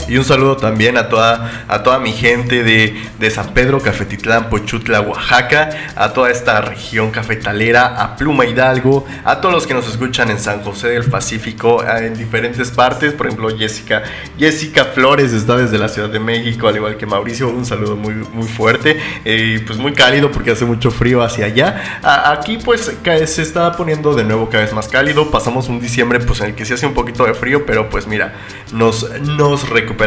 Y 0.10 0.18
un 0.18 0.26
saludo 0.26 0.58
también 0.58 0.98
a 0.98 1.08
toda, 1.08 1.66
a 1.68 1.84
toda 1.84 2.00
mi 2.00 2.12
gente 2.14 2.64
de, 2.64 3.30
San 3.30 3.54
Pedro, 3.54 3.80
Cafetitlán, 3.80 4.50
Pochutla, 4.50 5.02
Oaxaca, 5.02 5.70
a 5.96 6.14
toda 6.14 6.32
esta 6.32 6.62
región 6.62 7.12
cafetalera, 7.12 8.02
a 8.02 8.16
Pluma 8.16 8.46
Hidalgo, 8.48 9.06
a 9.24 9.40
todos 9.40 9.54
los 9.54 9.68
que 9.68 9.76
nos 9.76 9.88
escuchan 9.88 10.32
en 10.32 10.40
San 10.40 10.64
José 10.64 10.88
del 10.88 11.04
Pacífico, 11.06 11.84
en 11.86 12.18
diferentes 12.18 12.72
partes. 12.72 13.14
Por 13.14 13.28
ejemplo, 13.28 13.56
Jessica, 13.56 14.02
Jessica 14.40 14.86
Flores 14.86 15.32
está 15.32 15.58
desde 15.58 15.78
la 15.78 15.90
Ciudad 15.90 16.10
de 16.10 16.20
México, 16.20 16.68
al 16.68 16.76
igual 16.76 16.98
que 16.98 17.06
Mauricio. 17.06 17.50
Un 17.50 17.66
saludo 17.66 17.96
muy, 17.96 18.16
muy 18.16 18.48
fuerte, 18.48 19.00
eh, 19.26 19.64
pues 19.68 19.78
muy 19.78 19.94
cálido 19.94 20.32
porque 20.32 20.52
hace 20.52 20.66
mucho 20.66 20.90
frío 20.90 21.22
hacia 21.22 21.46
allá. 21.46 22.02
aquí 22.26 22.58
pues 22.58 22.92
se 23.04 23.42
está 23.44 23.74
poniendo 23.74 24.16
de 24.16 24.24
nuevo 24.24 24.50
cada 24.50 24.64
vez 24.64 24.74
más 24.74 24.88
cálido. 24.88 25.30
Pasamos 25.30 25.70
un 25.70 25.80
diciembre 25.80 26.20
pues 26.20 26.40
en 26.40 26.48
el 26.48 26.56
que 26.56 26.66
sí 26.66 26.74
hace 26.74 26.88
un 26.88 26.96
poquito 26.96 27.26
de 27.26 27.36
frío, 27.36 27.64
pero 27.68 27.92
pues 27.92 28.08
mira, 28.08 28.34
nos, 28.74 29.08
nos 29.22 29.70
recuperamos 29.70 29.99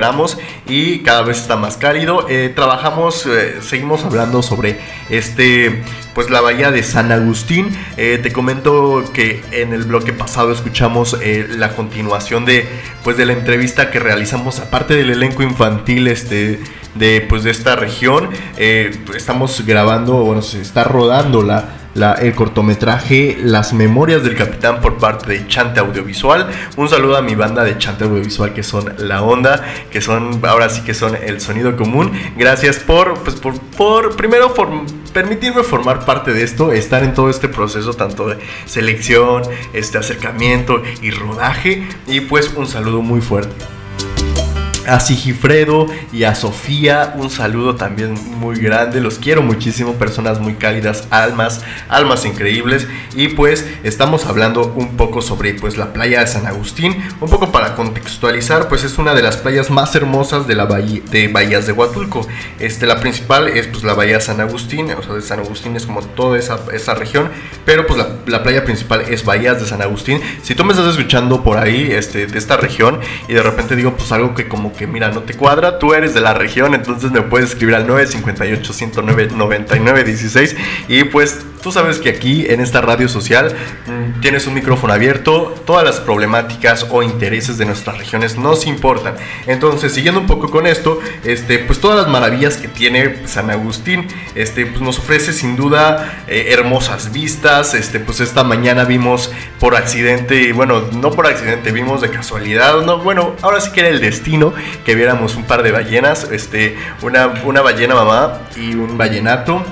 y 0.66 1.00
cada 1.00 1.22
vez 1.22 1.38
está 1.38 1.56
más 1.56 1.76
cálido. 1.76 2.26
Eh, 2.28 2.50
trabajamos, 2.54 3.26
eh, 3.26 3.56
seguimos 3.60 4.04
hablando 4.04 4.42
sobre 4.42 4.78
este, 5.10 5.82
pues 6.14 6.30
la 6.30 6.40
bahía 6.40 6.70
de 6.70 6.82
San 6.82 7.12
Agustín. 7.12 7.68
Eh, 7.98 8.18
te 8.22 8.32
comento 8.32 9.04
que 9.12 9.42
en 9.52 9.74
el 9.74 9.84
bloque 9.84 10.12
pasado 10.12 10.50
escuchamos 10.52 11.16
la 11.50 11.76
continuación 11.76 12.44
de, 12.44 12.66
pues 13.04 13.16
de 13.16 13.26
la 13.26 13.34
entrevista 13.34 13.90
que 13.90 13.98
realizamos, 13.98 14.60
aparte 14.60 14.94
del 14.94 15.10
elenco 15.10 15.42
infantil, 15.42 16.08
este 16.08 16.60
de 16.94 17.22
pues 17.26 17.42
de 17.42 17.50
esta 17.50 17.74
región 17.74 18.28
estamos 18.58 19.64
grabando 19.64 20.12
bueno 20.12 20.42
se 20.42 20.60
está 20.60 20.84
rodando 20.84 21.42
la 21.42 21.81
el 21.94 22.34
cortometraje 22.34 23.36
Las 23.40 23.72
Memorias 23.72 24.22
del 24.22 24.36
Capitán 24.36 24.80
por 24.80 24.98
parte 24.98 25.32
de 25.32 25.46
Chante 25.46 25.80
Audiovisual. 25.80 26.48
Un 26.76 26.88
saludo 26.88 27.16
a 27.16 27.22
mi 27.22 27.34
banda 27.34 27.64
de 27.64 27.76
Chante 27.78 28.04
Audiovisual 28.04 28.54
que 28.54 28.62
son 28.62 28.94
La 28.98 29.22
Onda, 29.22 29.62
que 29.90 30.00
son 30.00 30.40
ahora 30.44 30.68
sí 30.68 30.82
que 30.82 30.94
son 30.94 31.14
el 31.14 31.40
sonido 31.40 31.76
común. 31.76 32.12
Gracias 32.36 32.78
por, 32.78 33.22
pues 33.22 33.36
por, 33.36 33.58
por 33.60 34.16
primero 34.16 34.54
por 34.54 34.68
permitirme 35.12 35.62
formar 35.62 36.04
parte 36.04 36.32
de 36.32 36.42
esto, 36.42 36.72
estar 36.72 37.04
en 37.04 37.14
todo 37.14 37.28
este 37.28 37.48
proceso 37.48 37.92
tanto 37.94 38.28
de 38.28 38.38
selección, 38.64 39.42
este 39.72 39.98
acercamiento 39.98 40.82
y 41.02 41.10
rodaje. 41.10 41.86
Y 42.06 42.20
pues 42.20 42.52
un 42.56 42.66
saludo 42.66 43.02
muy 43.02 43.20
fuerte 43.20 43.81
a 44.86 45.00
Sigifredo 45.00 45.86
y 46.12 46.24
a 46.24 46.34
Sofía, 46.34 47.14
un 47.16 47.30
saludo 47.30 47.76
también 47.76 48.14
muy 48.38 48.58
grande, 48.58 49.00
los 49.00 49.18
quiero 49.18 49.42
muchísimo, 49.42 49.94
personas 49.94 50.40
muy 50.40 50.54
cálidas, 50.54 51.06
almas, 51.10 51.62
almas 51.88 52.24
increíbles 52.24 52.86
y 53.14 53.28
pues 53.28 53.66
estamos 53.82 54.26
hablando 54.26 54.72
un 54.74 54.96
poco 54.96 55.22
sobre 55.22 55.54
pues 55.54 55.76
la 55.76 55.92
playa 55.92 56.20
de 56.20 56.26
San 56.26 56.46
Agustín, 56.46 56.96
un 57.20 57.30
poco 57.30 57.52
para 57.52 57.74
contextualizar, 57.74 58.68
pues 58.68 58.84
es 58.84 58.98
una 58.98 59.14
de 59.14 59.22
las 59.22 59.36
playas 59.36 59.70
más 59.70 59.94
hermosas 59.94 60.46
de 60.46 60.54
la 60.54 60.64
bahía, 60.64 61.02
de 61.10 61.28
bahías 61.28 61.66
de 61.66 61.72
Huatulco. 61.72 62.26
Este 62.58 62.86
la 62.86 63.00
principal 63.00 63.48
es 63.48 63.66
pues 63.66 63.84
la 63.84 63.94
bahía 63.94 64.20
San 64.20 64.40
Agustín, 64.40 64.90
o 64.92 65.02
sea, 65.02 65.14
de 65.14 65.22
San 65.22 65.40
Agustín 65.40 65.76
es 65.76 65.86
como 65.86 66.00
toda 66.02 66.38
esa, 66.38 66.58
esa 66.72 66.94
región, 66.94 67.30
pero 67.64 67.86
pues 67.86 67.98
la, 67.98 68.08
la, 68.26 68.42
playa 68.42 68.64
principal 68.64 69.02
es 69.02 69.24
Bahías 69.24 69.60
de 69.60 69.66
San 69.66 69.82
Agustín. 69.82 70.20
Si 70.42 70.54
tú 70.54 70.64
me 70.64 70.72
estás 70.72 70.88
escuchando 70.88 71.42
por 71.42 71.58
ahí 71.58 71.90
este 71.92 72.26
de 72.26 72.38
esta 72.38 72.56
región 72.56 73.00
y 73.28 73.34
de 73.34 73.42
repente 73.42 73.76
digo 73.76 73.94
pues 73.96 74.10
algo 74.12 74.34
que 74.34 74.48
como 74.48 74.71
que 74.72 74.86
mira, 74.86 75.10
no 75.10 75.22
te 75.22 75.34
cuadra, 75.34 75.78
tú 75.78 75.94
eres 75.94 76.14
de 76.14 76.20
la 76.20 76.34
región, 76.34 76.74
entonces 76.74 77.10
me 77.10 77.22
puedes 77.22 77.50
escribir 77.50 77.74
al 77.74 77.86
958 77.86 78.72
109 78.72 79.28
99 79.34 80.04
16 80.04 80.56
y 80.88 81.04
pues 81.04 81.44
Tú 81.62 81.70
sabes 81.70 81.98
que 81.98 82.08
aquí 82.08 82.46
en 82.48 82.60
esta 82.60 82.80
radio 82.80 83.08
social 83.08 83.54
mm, 83.86 84.20
tienes 84.20 84.48
un 84.48 84.54
micrófono 84.54 84.92
abierto, 84.92 85.54
todas 85.64 85.84
las 85.84 86.00
problemáticas 86.00 86.84
o 86.90 87.04
intereses 87.04 87.56
de 87.56 87.64
nuestras 87.64 87.98
regiones 87.98 88.36
nos 88.36 88.66
importan. 88.66 89.14
Entonces, 89.46 89.92
siguiendo 89.92 90.20
un 90.20 90.26
poco 90.26 90.50
con 90.50 90.66
esto, 90.66 90.98
este, 91.22 91.60
pues 91.60 91.80
todas 91.80 91.96
las 91.96 92.08
maravillas 92.08 92.56
que 92.56 92.66
tiene 92.66 93.28
San 93.28 93.48
Agustín, 93.48 94.08
este, 94.34 94.66
pues 94.66 94.80
nos 94.80 94.98
ofrece 94.98 95.32
sin 95.32 95.54
duda 95.54 96.24
eh, 96.26 96.48
hermosas 96.50 97.12
vistas. 97.12 97.74
Este, 97.74 98.00
pues 98.00 98.18
esta 98.18 98.42
mañana 98.42 98.82
vimos 98.82 99.30
por 99.60 99.76
accidente, 99.76 100.52
bueno, 100.52 100.82
no 100.92 101.12
por 101.12 101.28
accidente, 101.28 101.70
vimos 101.70 102.00
de 102.00 102.10
casualidad, 102.10 102.82
no, 102.82 102.98
bueno, 102.98 103.36
ahora 103.40 103.60
sí 103.60 103.70
que 103.70 103.80
era 103.80 103.88
el 103.90 104.00
destino 104.00 104.52
que 104.84 104.94
viéramos 104.94 105.36
un 105.36 105.44
par 105.44 105.62
de 105.62 105.72
ballenas, 105.72 106.28
este, 106.30 106.76
una, 107.02 107.28
una 107.44 107.62
ballena 107.62 107.94
mamá 107.94 108.40
y 108.56 108.74
un 108.74 108.98
ballenato 108.98 109.64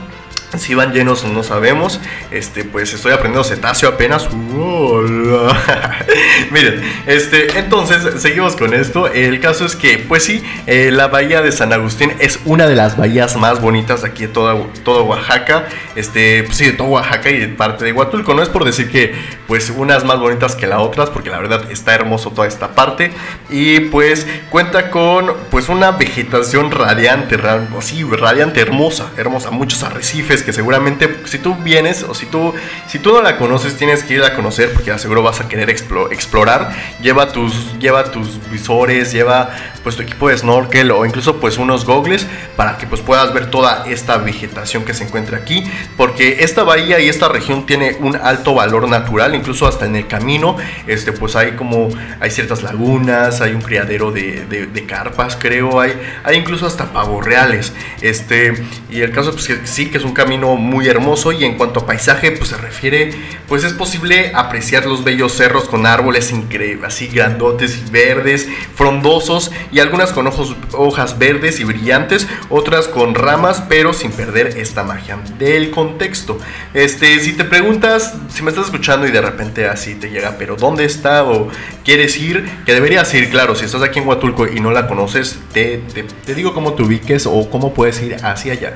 si 0.58 0.74
van 0.74 0.92
llenos 0.92 1.24
no 1.24 1.42
sabemos. 1.42 2.00
Este, 2.30 2.64
pues 2.64 2.92
estoy 2.92 3.12
aprendiendo 3.12 3.44
cetáceo 3.44 3.88
apenas. 3.90 4.28
Miren, 6.50 6.82
este, 7.06 7.58
entonces 7.58 8.20
seguimos 8.20 8.56
con 8.56 8.74
esto. 8.74 9.06
El 9.06 9.40
caso 9.40 9.66
es 9.66 9.76
que, 9.76 9.98
pues 9.98 10.24
sí, 10.24 10.42
eh, 10.66 10.90
la 10.90 11.08
bahía 11.08 11.42
de 11.42 11.52
San 11.52 11.72
Agustín 11.72 12.12
es 12.18 12.40
una 12.44 12.66
de 12.66 12.74
las 12.74 12.96
bahías 12.96 13.36
más 13.36 13.60
bonitas 13.60 14.02
de 14.02 14.08
aquí 14.08 14.26
de 14.26 14.32
toda, 14.32 14.56
todo 14.84 15.04
Oaxaca. 15.04 15.66
Este, 15.94 16.42
pues 16.44 16.56
sí, 16.56 16.66
de 16.66 16.72
todo 16.72 16.88
Oaxaca 16.88 17.30
y 17.30 17.38
de 17.38 17.48
parte 17.48 17.84
de 17.84 17.92
Huatulco. 17.92 18.34
No 18.34 18.42
es 18.42 18.48
por 18.48 18.64
decir 18.64 18.90
que, 18.90 19.14
pues, 19.50 19.68
unas 19.68 20.04
más 20.04 20.20
bonitas 20.20 20.54
que 20.54 20.68
las 20.68 20.78
otras, 20.78 21.10
porque 21.10 21.28
la 21.28 21.40
verdad 21.40 21.72
está 21.72 21.92
hermoso 21.92 22.30
toda 22.30 22.46
esta 22.46 22.68
parte. 22.68 23.10
Y 23.48 23.80
pues 23.80 24.24
cuenta 24.48 24.92
con, 24.92 25.34
pues, 25.50 25.68
una 25.68 25.90
vegetación 25.90 26.70
radiante, 26.70 27.36
sí, 27.80 28.04
radiante, 28.04 28.60
hermosa, 28.60 29.10
hermosa. 29.16 29.50
Muchos 29.50 29.82
arrecifes 29.82 30.44
que 30.44 30.52
seguramente 30.52 31.22
si 31.24 31.40
tú 31.40 31.56
vienes 31.56 32.04
o 32.04 32.14
si 32.14 32.26
tú, 32.26 32.54
si 32.86 33.00
tú 33.00 33.12
no 33.12 33.22
la 33.22 33.38
conoces 33.38 33.76
tienes 33.76 34.04
que 34.04 34.14
ir 34.14 34.22
a 34.22 34.36
conocer 34.36 34.72
porque 34.72 34.96
seguro 35.00 35.24
vas 35.24 35.40
a 35.40 35.48
querer 35.48 35.68
explorar. 35.68 36.70
Lleva 37.02 37.32
tus, 37.32 37.76
lleva 37.80 38.04
tus 38.04 38.38
visores, 38.52 39.10
lleva 39.10 39.50
pues 39.82 39.96
tu 39.96 40.02
equipo 40.02 40.28
de 40.28 40.38
snorkel 40.38 40.92
o 40.92 41.04
incluso 41.06 41.40
pues 41.40 41.58
unos 41.58 41.84
gogles 41.84 42.26
para 42.56 42.76
que 42.76 42.86
pues 42.86 43.00
puedas 43.00 43.32
ver 43.32 43.50
toda 43.50 43.84
esta 43.88 44.18
vegetación 44.18 44.84
que 44.84 44.94
se 44.94 45.04
encuentra 45.04 45.38
aquí 45.38 45.64
porque 45.96 46.38
esta 46.40 46.62
bahía 46.62 47.00
y 47.00 47.08
esta 47.08 47.28
región 47.28 47.66
tiene 47.66 47.96
un 48.00 48.14
alto 48.14 48.54
valor 48.54 48.88
natural 48.88 49.34
incluso 49.40 49.66
hasta 49.66 49.86
en 49.86 49.96
el 49.96 50.06
camino 50.06 50.56
este 50.86 51.12
pues 51.12 51.36
hay 51.36 51.52
como 51.52 51.88
hay 52.20 52.30
ciertas 52.30 52.62
lagunas 52.62 53.40
hay 53.40 53.52
un 53.52 53.62
criadero 53.62 54.12
de, 54.12 54.84
carpas 54.86 55.36
creo 55.36 55.80
hay, 55.80 55.92
hay 56.24 56.36
incluso 56.36 56.66
hasta 56.66 56.92
pavos 56.92 57.24
reales. 57.24 57.72
Este 58.00 58.52
y 58.90 59.00
el 59.00 59.12
caso 59.12 59.32
pues 59.32 59.46
que 59.46 59.66
sí 59.66 59.90
que 59.90 59.98
es 59.98 60.04
un 60.04 60.12
camino 60.12 60.56
muy 60.56 60.88
hermoso 60.88 61.32
y 61.32 61.44
en 61.44 61.56
cuanto 61.56 61.80
a 61.80 61.86
paisaje 61.86 62.32
pues 62.32 62.50
se 62.50 62.56
refiere 62.56 63.12
pues 63.48 63.64
es 63.64 63.72
posible 63.72 64.32
apreciar 64.34 64.86
los 64.86 65.04
bellos 65.04 65.32
cerros 65.32 65.68
con 65.68 65.86
árboles 65.86 66.32
increíbles 66.32 66.84
así 66.84 67.08
grandotes 67.08 67.78
y 67.78 67.90
verdes 67.90 68.48
frondosos 68.74 69.50
y 69.72 69.80
algunas 69.80 70.12
con 70.12 70.26
hojas 70.26 71.18
verdes 71.18 71.60
y 71.60 71.64
brillantes 71.64 72.26
otras 72.48 72.88
con 72.88 73.14
ramas 73.14 73.62
pero 73.68 73.92
sin 73.92 74.12
perder 74.12 74.58
esta 74.58 74.82
magia 74.82 75.18
del 75.38 75.70
contexto. 75.70 76.38
Este 76.74 77.18
si 77.20 77.32
te 77.32 77.44
preguntas 77.44 78.14
si 78.28 78.42
me 78.42 78.50
estás 78.50 78.66
escuchando 78.66 79.06
y 79.06 79.10
de 79.10 79.20
repente 79.30 79.66
así 79.66 79.94
te 79.94 80.10
llega 80.10 80.36
pero 80.38 80.56
dónde 80.56 80.84
está 80.84 81.24
o 81.24 81.48
quieres 81.84 82.16
ir 82.18 82.48
que 82.66 82.74
deberías 82.74 83.12
ir 83.14 83.30
claro 83.30 83.54
si 83.54 83.64
estás 83.64 83.82
aquí 83.82 83.98
en 83.98 84.08
Huatulco 84.08 84.46
y 84.46 84.60
no 84.60 84.70
la 84.70 84.86
conoces 84.86 85.38
te, 85.52 85.78
te, 85.92 86.02
te 86.02 86.34
digo 86.34 86.54
cómo 86.54 86.74
te 86.74 86.82
ubiques 86.82 87.26
o 87.26 87.48
cómo 87.50 87.72
puedes 87.74 88.02
ir 88.02 88.16
hacia 88.24 88.52
allá. 88.52 88.74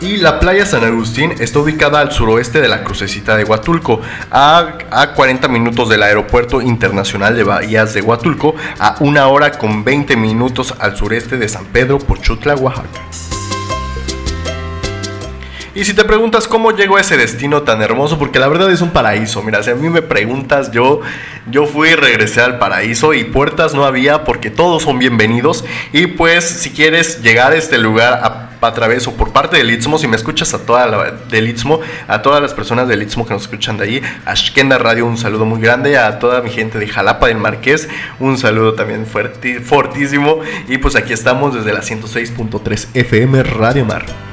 Y 0.00 0.18
la 0.18 0.38
playa 0.38 0.64
San 0.64 0.84
Agustín 0.84 1.34
está 1.40 1.58
ubicada 1.58 2.00
al 2.00 2.12
suroeste 2.12 2.60
de 2.60 2.68
la 2.68 2.84
crucecita 2.84 3.36
de 3.36 3.42
Huatulco, 3.42 4.00
a, 4.30 4.78
a 4.92 5.12
40 5.12 5.48
minutos 5.48 5.88
del 5.88 6.04
aeropuerto 6.04 6.62
internacional 6.62 7.34
de 7.34 7.42
Bahías 7.42 7.94
de 7.94 8.02
Huatulco, 8.02 8.54
a 8.78 8.94
una 9.00 9.26
hora 9.26 9.58
con 9.58 9.82
20 9.82 10.16
minutos 10.16 10.72
al 10.78 10.96
sureste 10.96 11.36
de 11.36 11.48
San 11.48 11.64
Pedro, 11.66 11.98
Pochutla, 11.98 12.54
Oaxaca. 12.54 13.37
Y 15.78 15.84
si 15.84 15.94
te 15.94 16.04
preguntas 16.04 16.48
cómo 16.48 16.72
llego 16.72 16.96
a 16.96 17.00
ese 17.00 17.16
destino 17.16 17.62
tan 17.62 17.80
hermoso, 17.80 18.18
porque 18.18 18.40
la 18.40 18.48
verdad 18.48 18.68
es 18.72 18.80
un 18.80 18.90
paraíso. 18.90 19.44
Mira, 19.44 19.62
si 19.62 19.70
a 19.70 19.76
mí 19.76 19.88
me 19.88 20.02
preguntas, 20.02 20.72
yo, 20.72 21.02
yo 21.48 21.66
fui 21.66 21.90
y 21.90 21.94
regresé 21.94 22.40
al 22.40 22.58
paraíso 22.58 23.14
y 23.14 23.22
puertas 23.22 23.74
no 23.74 23.84
había 23.84 24.24
porque 24.24 24.50
todos 24.50 24.82
son 24.82 24.98
bienvenidos. 24.98 25.64
Y 25.92 26.08
pues 26.08 26.42
si 26.44 26.70
quieres 26.70 27.22
llegar 27.22 27.52
a 27.52 27.54
este 27.54 27.78
lugar 27.78 28.48
a 28.60 28.74
través 28.74 29.06
o 29.06 29.14
por 29.14 29.32
parte 29.32 29.56
del 29.56 29.70
Istmo, 29.70 29.98
si 29.98 30.08
me 30.08 30.16
escuchas 30.16 30.52
a 30.52 30.66
toda 30.66 30.84
la 30.88 31.12
del 31.30 31.48
Istmo, 31.48 31.78
a 32.08 32.22
todas 32.22 32.42
las 32.42 32.54
personas 32.54 32.88
del 32.88 33.00
Istmo 33.04 33.24
que 33.24 33.34
nos 33.34 33.42
escuchan 33.42 33.76
de 33.76 33.84
ahí, 33.84 34.02
a 34.26 34.34
Shkenda 34.34 34.78
Radio 34.78 35.06
un 35.06 35.16
saludo 35.16 35.44
muy 35.44 35.60
grande, 35.60 35.96
a 35.96 36.18
toda 36.18 36.42
mi 36.42 36.50
gente 36.50 36.80
de 36.80 36.88
Jalapa 36.88 37.28
del 37.28 37.38
Marqués, 37.38 37.88
un 38.18 38.36
saludo 38.36 38.74
también 38.74 39.06
fuerte, 39.06 39.60
fortísimo 39.60 40.40
y 40.66 40.78
pues 40.78 40.96
aquí 40.96 41.12
estamos 41.12 41.54
desde 41.54 41.72
la 41.72 41.82
106.3 41.82 42.88
FM 42.94 43.44
Radio 43.44 43.84
Mar. 43.84 44.27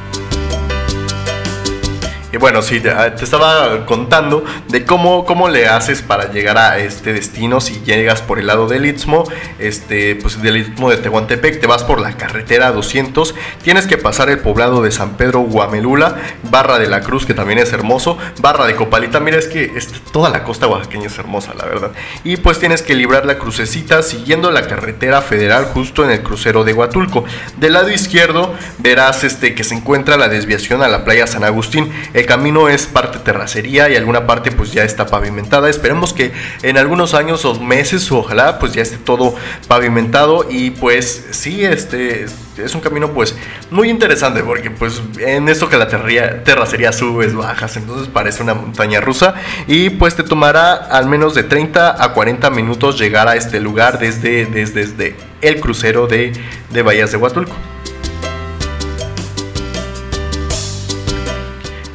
Bueno, 2.40 2.62
sí, 2.62 2.80
te, 2.80 2.90
estaba 3.22 3.86
contando 3.86 4.44
de 4.68 4.86
cómo, 4.86 5.26
cómo 5.26 5.50
le 5.50 5.68
haces 5.68 6.02
para 6.02 6.32
llegar 6.32 6.58
a 6.58 6.80
este 6.80 7.14
destino 7.14 7.62
si 7.62 7.82
llegas 7.82 8.22
por 8.22 8.40
el 8.40 8.48
lado 8.48 8.68
del 8.68 8.86
Istmo, 8.86 9.24
este, 9.60 10.16
pues 10.16 10.42
del 10.42 10.58
Istmo 10.58 10.90
de 10.90 10.98
Tehuantepec, 10.98 11.60
te 11.60 11.68
vas 11.68 11.84
por 11.84 12.00
la 12.02 12.18
carretera 12.18 12.72
200, 12.72 13.36
tienes 13.64 13.88
que 13.88 13.98
pasar 13.98 14.30
el 14.30 14.40
poblado 14.40 14.82
de 14.82 14.92
San 14.92 15.18
Pedro 15.18 15.42
Guamelula, 15.42 16.16
Barra 16.44 16.80
de 16.80 16.88
la 16.88 17.02
Cruz, 17.02 17.26
que 17.26 17.34
también 17.34 17.60
es 17.60 17.72
hermoso, 17.74 18.18
Barra 18.42 18.66
de 18.66 18.76
Copalita, 18.76 19.20
mira, 19.20 19.38
es 19.38 19.48
que 19.48 19.72
toda 20.12 20.30
la 20.30 20.44
costa 20.44 20.68
oaxaqueña 20.68 21.08
es 21.08 21.18
hermosa, 21.18 21.54
la 21.54 21.66
verdad. 21.66 21.92
Y 22.24 22.38
pues 22.38 22.60
tienes 22.60 22.82
que 22.82 22.96
librar 22.96 23.26
la 23.26 23.38
crucecita 23.38 24.02
siguiendo 24.04 24.52
la 24.52 24.68
carretera 24.68 25.22
federal 25.22 25.66
justo 25.66 26.04
en 26.04 26.12
el 26.12 26.24
crucero 26.24 26.64
de 26.64 26.74
Huatulco. 26.74 27.26
Del 27.58 27.74
lado 27.74 27.90
izquierdo 27.90 28.54
verás 28.80 29.24
este, 29.24 29.56
que 29.56 29.64
se 29.64 29.76
encuentra 29.76 30.18
la 30.18 30.30
desviación 30.30 30.82
a 30.82 30.88
la 30.88 31.04
playa 31.06 31.28
San 31.28 31.44
Agustín. 31.44 31.92
El 32.26 32.30
camino 32.30 32.70
es 32.70 32.88
parte 32.88 33.20
terracería 33.20 33.88
y 33.88 33.96
alguna 33.96 34.26
parte 34.26 34.52
pues 34.52 34.72
ya 34.74 34.84
está 34.84 35.06
pavimentada. 35.06 35.70
Esperemos 35.70 36.12
que 36.12 36.32
en 36.64 36.76
algunos 36.76 37.14
años 37.14 37.46
o 37.46 37.60
meses 37.60 38.12
ojalá 38.12 38.58
pues 38.58 38.74
ya 38.74 38.82
esté 38.82 38.98
todo 38.98 39.36
pavimentado 39.68 40.48
y 40.50 40.72
pues 40.72 41.28
sí, 41.30 41.64
este 41.64 42.26
es 42.58 42.74
un 42.74 42.82
camino 42.82 43.12
pues 43.12 43.36
muy 43.70 43.92
interesante 43.92 44.42
porque 44.42 44.72
pues 44.72 45.04
en 45.20 45.50
esto 45.50 45.70
que 45.70 45.78
la 45.78 45.88
terracería 45.88 46.92
subes, 46.92 47.36
bajas, 47.36 47.78
entonces 47.78 48.08
parece 48.08 48.42
una 48.42 48.56
montaña 48.56 49.02
rusa 49.02 49.36
y 49.68 49.92
pues 49.92 50.16
te 50.16 50.24
tomará 50.24 50.74
al 50.74 51.06
menos 51.06 51.36
de 51.36 51.44
30 51.44 52.04
a 52.04 52.14
40 52.14 52.50
minutos 52.50 52.98
llegar 52.98 53.28
a 53.28 53.36
este 53.36 53.60
lugar 53.60 54.00
desde, 54.00 54.48
desde, 54.48 54.88
desde 54.88 55.16
el 55.42 55.60
crucero 55.60 56.08
de, 56.08 56.34
de 56.72 56.82
Bahías 56.82 57.12
de 57.12 57.18
Huatulco. 57.18 57.56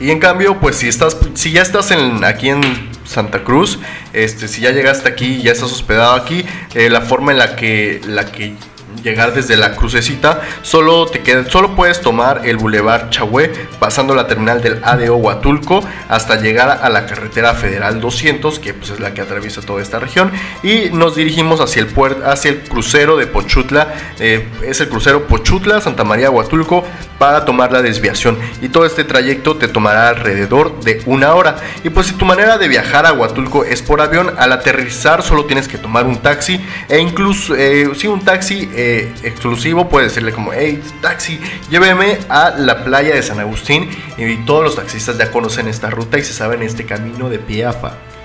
Y 0.00 0.10
en 0.10 0.18
cambio, 0.18 0.58
pues 0.58 0.76
si 0.76 0.88
estás, 0.88 1.16
si 1.34 1.52
ya 1.52 1.60
estás 1.60 1.90
en, 1.90 2.24
aquí 2.24 2.48
en 2.48 2.62
Santa 3.04 3.44
Cruz, 3.44 3.78
este, 4.14 4.48
si 4.48 4.62
ya 4.62 4.70
llegaste 4.70 5.06
aquí, 5.06 5.42
ya 5.42 5.52
estás 5.52 5.70
hospedado 5.70 6.14
aquí, 6.14 6.44
eh, 6.74 6.88
la 6.88 7.02
forma 7.02 7.32
en 7.32 7.38
la 7.38 7.54
que, 7.54 8.00
la 8.06 8.24
que 8.24 8.54
llegar 9.02 9.32
desde 9.34 9.56
la 9.56 9.76
crucecita, 9.76 10.40
solo, 10.62 11.06
te 11.06 11.20
queda, 11.20 11.48
solo 11.48 11.74
puedes 11.74 12.00
tomar 12.00 12.42
el 12.44 12.56
Boulevard 12.56 13.10
Chahue 13.10 13.50
pasando 13.78 14.14
la 14.14 14.26
terminal 14.26 14.60
del 14.60 14.80
ADO 14.84 15.16
Huatulco 15.16 15.82
hasta 16.08 16.40
llegar 16.40 16.80
a 16.82 16.88
la 16.88 17.06
carretera 17.06 17.54
federal 17.54 18.00
200, 18.00 18.58
que 18.58 18.74
pues, 18.74 18.90
es 18.90 19.00
la 19.00 19.14
que 19.14 19.20
atraviesa 19.20 19.62
toda 19.62 19.82
esta 19.82 19.98
región, 19.98 20.30
y 20.62 20.90
nos 20.90 21.16
dirigimos 21.16 21.60
hacia 21.60 21.82
el, 21.82 21.88
puerto, 21.88 22.28
hacia 22.28 22.50
el 22.50 22.60
crucero 22.60 23.16
de 23.16 23.26
Pochutla, 23.26 23.94
eh, 24.18 24.46
es 24.66 24.80
el 24.80 24.88
crucero 24.88 25.26
Pochutla, 25.26 25.80
Santa 25.80 26.04
María 26.04 26.30
Huatulco, 26.30 26.84
para 27.18 27.44
tomar 27.44 27.72
la 27.72 27.82
desviación. 27.82 28.38
Y 28.62 28.68
todo 28.68 28.86
este 28.86 29.04
trayecto 29.04 29.56
te 29.56 29.68
tomará 29.68 30.08
alrededor 30.08 30.80
de 30.80 31.02
una 31.06 31.34
hora. 31.34 31.56
Y 31.84 31.90
pues 31.90 32.06
si 32.06 32.14
tu 32.14 32.24
manera 32.24 32.56
de 32.56 32.66
viajar 32.66 33.04
a 33.04 33.12
Huatulco 33.12 33.64
es 33.64 33.82
por 33.82 34.00
avión, 34.00 34.32
al 34.38 34.52
aterrizar 34.52 35.22
solo 35.22 35.44
tienes 35.44 35.68
que 35.68 35.78
tomar 35.78 36.06
un 36.06 36.18
taxi, 36.18 36.60
e 36.88 36.98
incluso, 36.98 37.54
eh, 37.54 37.90
si 37.94 38.06
un 38.06 38.24
taxi 38.24 38.70
eh, 38.74 38.89
exclusivo, 39.22 39.88
puede 39.88 40.06
decirle 40.06 40.32
como, 40.32 40.52
hey, 40.52 40.82
taxi, 41.00 41.40
lléveme 41.70 42.18
a 42.28 42.50
la 42.50 42.84
playa 42.84 43.14
de 43.14 43.22
San 43.22 43.40
Agustín. 43.40 43.88
Y 44.16 44.36
todos 44.44 44.64
los 44.64 44.76
taxistas 44.76 45.18
ya 45.18 45.30
conocen 45.30 45.68
esta 45.68 45.90
ruta 45.90 46.18
y 46.18 46.24
se 46.24 46.32
saben 46.32 46.62
este 46.62 46.84
camino 46.84 47.28
de 47.28 47.38
pie 47.38 47.66
a 47.66 47.80
pa. 47.80 47.94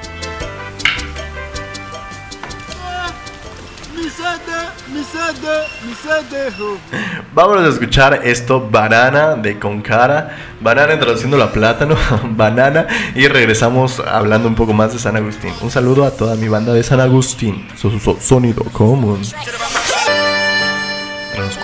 Vamos 7.34 7.60
a 7.60 7.68
escuchar 7.68 8.22
esto, 8.24 8.70
Banana 8.70 9.36
de 9.36 9.60
Concara. 9.60 10.38
Banana 10.62 10.94
introduciendo 10.94 11.38
la 11.38 11.52
plátano, 11.52 11.96
Banana. 12.30 12.88
Y 13.14 13.28
regresamos 13.28 14.00
hablando 14.00 14.48
un 14.48 14.56
poco 14.56 14.74
más 14.74 14.94
de 14.94 15.00
San 15.00 15.16
Agustín. 15.16 15.52
Un 15.62 15.72
saludo 15.72 16.06
a 16.06 16.12
toda 16.12 16.36
mi 16.36 16.48
banda 16.48 16.74
de 16.74 16.84
San 16.84 17.00
Agustín. 17.00 17.68
Su, 17.76 18.00
sonido 18.22 18.64
común 18.66 19.22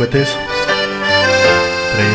cohetes. 0.02 0.36
3, 1.96 2.08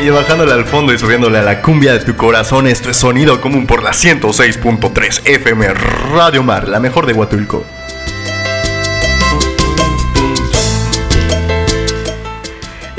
2. 0.00 0.06
Y 0.06 0.10
bajándole 0.10 0.52
al 0.52 0.64
fondo 0.64 0.94
y 0.94 0.98
subiéndole 0.98 1.38
a 1.38 1.42
la 1.42 1.60
cumbia 1.60 1.92
de 1.92 2.00
tu 2.00 2.16
corazón, 2.16 2.66
esto 2.66 2.88
es 2.88 2.96
sonido 2.96 3.40
común 3.42 3.66
por 3.66 3.82
la 3.82 3.90
106.3 3.90 5.26
FM 5.26 5.74
Radio 6.14 6.42
Mar, 6.42 6.68
la 6.68 6.80
mejor 6.80 7.04
de 7.04 7.12
Huatulco. 7.12 7.64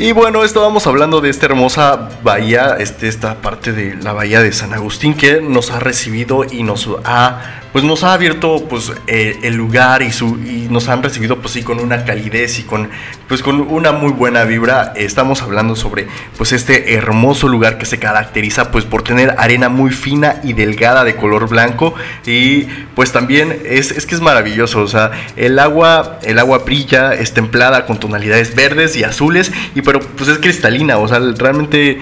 Y 0.01 0.13
bueno, 0.13 0.45
estábamos 0.45 0.87
hablando 0.87 1.19
de 1.19 1.29
esta 1.29 1.47
hermosa 1.47 2.07
bahía, 2.23 2.77
este, 2.79 3.09
esta 3.09 3.41
parte 3.41 3.73
de 3.73 3.95
la 3.95 4.13
bahía 4.13 4.41
de 4.41 4.53
San 4.53 4.73
Agustín 4.73 5.13
que 5.13 5.41
nos 5.41 5.71
ha 5.71 5.79
recibido 5.81 6.45
y 6.49 6.63
nos 6.63 6.89
ha 7.03 7.59
pues 7.71 7.83
nos 7.83 8.03
ha 8.03 8.13
abierto 8.13 8.65
pues 8.67 8.91
eh, 9.07 9.39
el 9.43 9.55
lugar 9.55 10.01
y, 10.01 10.11
su, 10.11 10.39
y 10.39 10.67
nos 10.69 10.89
han 10.89 11.03
recibido 11.03 11.39
pues 11.39 11.53
sí 11.53 11.63
con 11.63 11.79
una 11.79 12.03
calidez 12.03 12.59
y 12.59 12.63
con 12.63 12.89
pues 13.27 13.43
con 13.43 13.61
una 13.61 13.91
muy 13.91 14.11
buena 14.11 14.43
vibra. 14.43 14.93
Estamos 14.95 15.41
hablando 15.43 15.75
sobre 15.75 16.07
pues 16.35 16.51
este 16.51 16.95
hermoso 16.95 17.47
lugar 17.47 17.77
que 17.77 17.85
se 17.85 17.99
caracteriza 17.99 18.71
pues 18.71 18.85
por 18.85 19.03
tener 19.03 19.35
arena 19.37 19.69
muy 19.69 19.91
fina 19.91 20.41
y 20.43 20.53
delgada 20.53 21.03
de 21.03 21.15
color 21.15 21.47
blanco. 21.47 21.93
Y 22.25 22.63
pues 22.95 23.11
también 23.11 23.61
es, 23.65 23.91
es 23.91 24.05
que 24.05 24.15
es 24.15 24.21
maravilloso. 24.21 24.81
O 24.81 24.87
sea 24.87 25.11
el 25.35 25.59
agua 25.59 26.19
el 26.23 26.39
agua 26.39 26.59
brilla 26.59 27.13
es 27.13 27.33
templada 27.33 27.85
con 27.85 27.99
tonalidades 27.99 28.55
verdes 28.55 28.95
y 28.95 29.03
azules 29.03 29.51
y 29.75 29.83
pero 29.83 29.99
pues 29.99 30.29
es 30.29 30.39
cristalina. 30.39 30.97
O 30.97 31.07
sea 31.07 31.19
realmente 31.37 31.99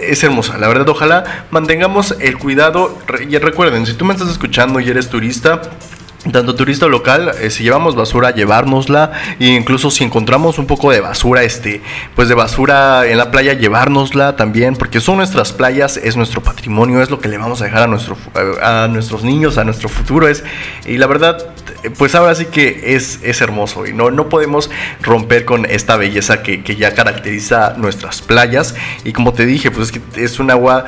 es 0.00 0.22
hermosa. 0.24 0.58
La 0.58 0.68
verdad, 0.68 0.88
ojalá 0.88 1.46
mantengamos 1.50 2.14
el 2.20 2.38
cuidado. 2.38 2.98
Y 3.28 3.36
recuerden, 3.38 3.86
si 3.86 3.94
tú 3.94 4.04
me 4.04 4.14
estás 4.14 4.28
escuchando 4.28 4.80
y 4.80 4.88
eres 4.88 5.08
turista, 5.08 5.62
tanto 6.32 6.54
turista 6.54 6.86
local, 6.86 7.32
eh, 7.40 7.50
si 7.50 7.64
llevamos 7.64 7.94
basura, 7.94 8.30
llevárnosla, 8.30 9.12
e 9.38 9.46
incluso 9.46 9.90
si 9.90 10.04
encontramos 10.04 10.58
un 10.58 10.66
poco 10.66 10.90
de 10.90 11.00
basura, 11.00 11.42
este, 11.42 11.82
pues 12.14 12.28
de 12.28 12.34
basura 12.34 13.06
en 13.06 13.18
la 13.18 13.30
playa, 13.30 13.52
llevárnosla 13.52 14.36
también, 14.36 14.76
porque 14.76 15.00
son 15.00 15.18
nuestras 15.18 15.52
playas, 15.52 15.96
es 15.96 16.16
nuestro 16.16 16.42
patrimonio, 16.42 17.02
es 17.02 17.10
lo 17.10 17.20
que 17.20 17.28
le 17.28 17.38
vamos 17.38 17.60
a 17.60 17.64
dejar 17.64 17.82
a, 17.82 17.86
nuestro, 17.86 18.16
a 18.62 18.88
nuestros 18.90 19.22
niños, 19.22 19.58
a 19.58 19.64
nuestro 19.64 19.88
futuro, 19.88 20.28
es, 20.28 20.44
y 20.86 20.96
la 20.96 21.06
verdad, 21.06 21.38
pues 21.98 22.14
ahora 22.14 22.34
sí 22.34 22.46
que 22.46 22.94
es, 22.94 23.20
es 23.22 23.40
hermoso 23.40 23.86
y 23.86 23.92
no, 23.92 24.10
no 24.10 24.28
podemos 24.28 24.70
romper 25.02 25.44
con 25.44 25.66
esta 25.66 25.96
belleza 25.96 26.42
que, 26.42 26.62
que, 26.62 26.76
ya 26.76 26.94
caracteriza 26.94 27.74
nuestras 27.76 28.20
playas, 28.22 28.74
y 29.04 29.12
como 29.12 29.32
te 29.32 29.46
dije, 29.46 29.70
pues 29.70 29.90
es 29.90 29.92
que 29.92 30.24
es 30.24 30.40
un 30.40 30.50
agua 30.50 30.84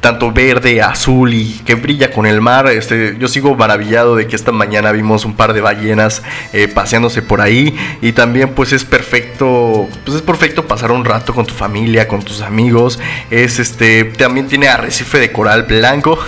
tanto 0.00 0.32
verde, 0.32 0.82
azul 0.82 1.34
y 1.34 1.60
que 1.64 1.74
brilla 1.74 2.10
con 2.10 2.26
el 2.26 2.40
mar, 2.40 2.66
este, 2.68 3.16
yo 3.18 3.28
sigo 3.28 3.54
maravillado 3.54 4.16
de 4.16 4.26
que 4.26 4.36
esta 4.36 4.52
mañana 4.52 4.92
vimos 4.92 5.24
un 5.24 5.34
par 5.34 5.52
de 5.52 5.60
ballenas 5.60 6.22
eh, 6.52 6.68
paseándose 6.68 7.22
por 7.22 7.40
ahí. 7.40 7.76
Y 8.02 8.12
también 8.12 8.50
pues 8.50 8.72
es 8.72 8.84
perfecto, 8.84 9.88
pues 10.04 10.16
es 10.16 10.22
perfecto 10.22 10.66
pasar 10.66 10.92
un 10.92 11.04
rato 11.04 11.34
con 11.34 11.46
tu 11.46 11.54
familia, 11.54 12.08
con 12.08 12.22
tus 12.22 12.42
amigos. 12.42 12.98
Es 13.30 13.58
este, 13.58 14.04
también 14.04 14.46
tiene 14.46 14.68
arrecife 14.68 15.18
de 15.18 15.32
coral 15.32 15.64
blanco, 15.64 16.18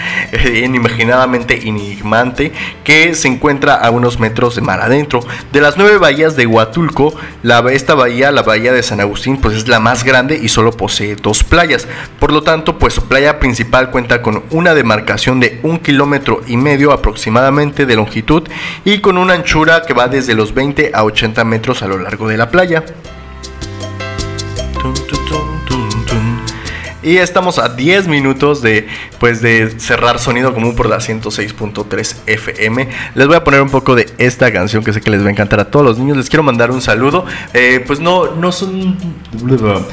inimaginadamente 0.54 1.68
enigmante, 1.68 2.52
que 2.84 3.14
se 3.14 3.28
encuentra 3.28 3.65
a 3.74 3.90
unos 3.90 4.20
metros 4.20 4.54
de 4.54 4.62
mar 4.62 4.80
adentro. 4.80 5.20
De 5.52 5.60
las 5.60 5.76
nueve 5.76 5.98
bahías 5.98 6.36
de 6.36 6.46
Huatulco, 6.46 7.14
la, 7.42 7.58
esta 7.72 7.94
bahía, 7.94 8.30
la 8.30 8.42
bahía 8.42 8.72
de 8.72 8.82
San 8.82 9.00
Agustín, 9.00 9.38
pues 9.38 9.56
es 9.56 9.68
la 9.68 9.80
más 9.80 10.04
grande 10.04 10.38
y 10.40 10.48
solo 10.48 10.72
posee 10.72 11.16
dos 11.16 11.44
playas. 11.44 11.86
Por 12.18 12.32
lo 12.32 12.42
tanto, 12.42 12.78
pues 12.78 12.94
su 12.94 13.04
playa 13.08 13.38
principal 13.38 13.90
cuenta 13.90 14.22
con 14.22 14.44
una 14.50 14.74
demarcación 14.74 15.40
de 15.40 15.60
un 15.62 15.78
kilómetro 15.78 16.40
y 16.46 16.56
medio 16.56 16.92
aproximadamente 16.92 17.86
de 17.86 17.96
longitud 17.96 18.44
y 18.84 19.00
con 19.00 19.18
una 19.18 19.34
anchura 19.34 19.82
que 19.82 19.94
va 19.94 20.08
desde 20.08 20.34
los 20.34 20.54
20 20.54 20.92
a 20.94 21.04
80 21.04 21.44
metros 21.44 21.82
a 21.82 21.88
lo 21.88 21.98
largo 21.98 22.28
de 22.28 22.36
la 22.36 22.50
playa. 22.50 22.84
Y 27.06 27.18
estamos 27.18 27.60
a 27.60 27.68
10 27.68 28.08
minutos 28.08 28.62
de, 28.62 28.88
pues, 29.20 29.40
de 29.40 29.78
cerrar 29.78 30.18
Sonido 30.18 30.52
Común 30.52 30.74
por 30.74 30.88
la 30.88 30.96
106.3 30.96 32.16
FM. 32.26 32.88
Les 33.14 33.28
voy 33.28 33.36
a 33.36 33.44
poner 33.44 33.62
un 33.62 33.70
poco 33.70 33.94
de 33.94 34.12
esta 34.18 34.52
canción 34.52 34.82
que 34.82 34.92
sé 34.92 35.00
que 35.00 35.12
les 35.12 35.22
va 35.22 35.28
a 35.28 35.30
encantar 35.30 35.60
a 35.60 35.70
todos 35.70 35.86
los 35.86 35.98
niños. 35.98 36.16
Les 36.16 36.28
quiero 36.28 36.42
mandar 36.42 36.72
un 36.72 36.82
saludo. 36.82 37.24
Eh, 37.54 37.84
pues 37.86 38.00
no, 38.00 38.34
no 38.34 38.50
son... 38.50 38.98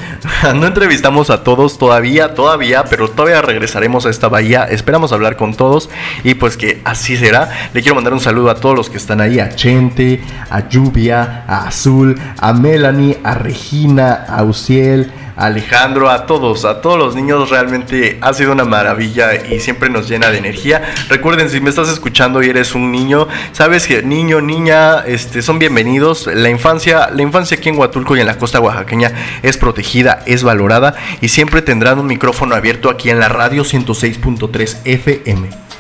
No 0.56 0.66
entrevistamos 0.66 1.30
a 1.30 1.44
todos 1.44 1.78
todavía, 1.78 2.34
todavía, 2.34 2.86
pero 2.86 3.08
todavía 3.10 3.44
regresaremos 3.44 4.08
a 4.08 4.10
esta 4.10 4.28
bahía. 4.28 4.64
Esperamos 4.64 5.12
hablar 5.12 5.38
con 5.38 5.54
todos 5.54 5.92
y 6.24 6.34
pues 6.34 6.58
que 6.58 6.82
así 6.84 7.16
será. 7.16 7.70
Le 7.76 7.82
quiero 7.82 7.94
mandar 7.94 8.14
un 8.14 8.22
saludo 8.22 8.50
a 8.50 8.56
todos 8.56 8.76
los 8.76 8.90
que 8.90 8.98
están 8.98 9.22
ahí. 9.22 9.40
A 9.40 9.56
Chente, 9.56 10.20
a 10.50 10.68
Lluvia, 10.68 11.44
a 11.48 11.68
Azul, 11.68 12.20
a 12.40 12.54
Melanie, 12.54 13.20
a 13.24 13.36
Regina, 13.36 14.26
a 14.28 14.44
Uciel 14.44 15.12
Alejandro, 15.36 16.10
a 16.10 16.26
todos, 16.26 16.66
a 16.66 16.82
todos 16.82 16.98
los 16.98 17.16
niños 17.16 17.50
realmente 17.50 18.18
ha 18.22 18.34
sido 18.34 18.52
una 18.52 18.66
maravilla 18.66 19.36
y 19.36 19.60
siempre 19.60 19.90
nos 19.90 20.08
llena 20.08 20.30
de 20.30 20.38
energía. 20.38 20.82
Recuerden, 21.10 21.50
si 21.50 21.60
me 21.60 21.70
estás 21.70 21.90
escuchando 21.90 22.44
y 22.44 22.50
eres 22.50 22.76
un 22.76 22.92
niño, 22.92 23.28
sabes 23.52 23.88
que 23.88 24.04
niño, 24.04 24.42
niña, 24.42 25.00
este, 25.06 25.42
son 25.42 25.60
bienvenidos. 25.60 26.28
La 26.28 26.50
infancia, 26.50 27.10
la 27.12 27.22
infancia 27.22 27.58
aquí 27.58 27.70
en 27.70 27.78
Huatulco 27.78 28.16
y 28.16 28.20
en 28.20 28.28
la 28.28 28.38
costa 28.38 28.60
oaxaqueña 28.60 29.12
es 29.42 29.58
protegida, 29.58 30.24
es 30.26 30.44
valorada 30.44 30.96
y 31.22 31.30
siempre 31.30 31.62
tendrán 31.62 32.00
un 32.00 32.08
micrófono 32.08 32.56
abierto 32.56 32.90
aquí 32.90 33.10
en 33.10 33.20
la 33.20 33.30
radio 33.30 33.64
106.3 33.64 34.78
FM. 34.86 35.73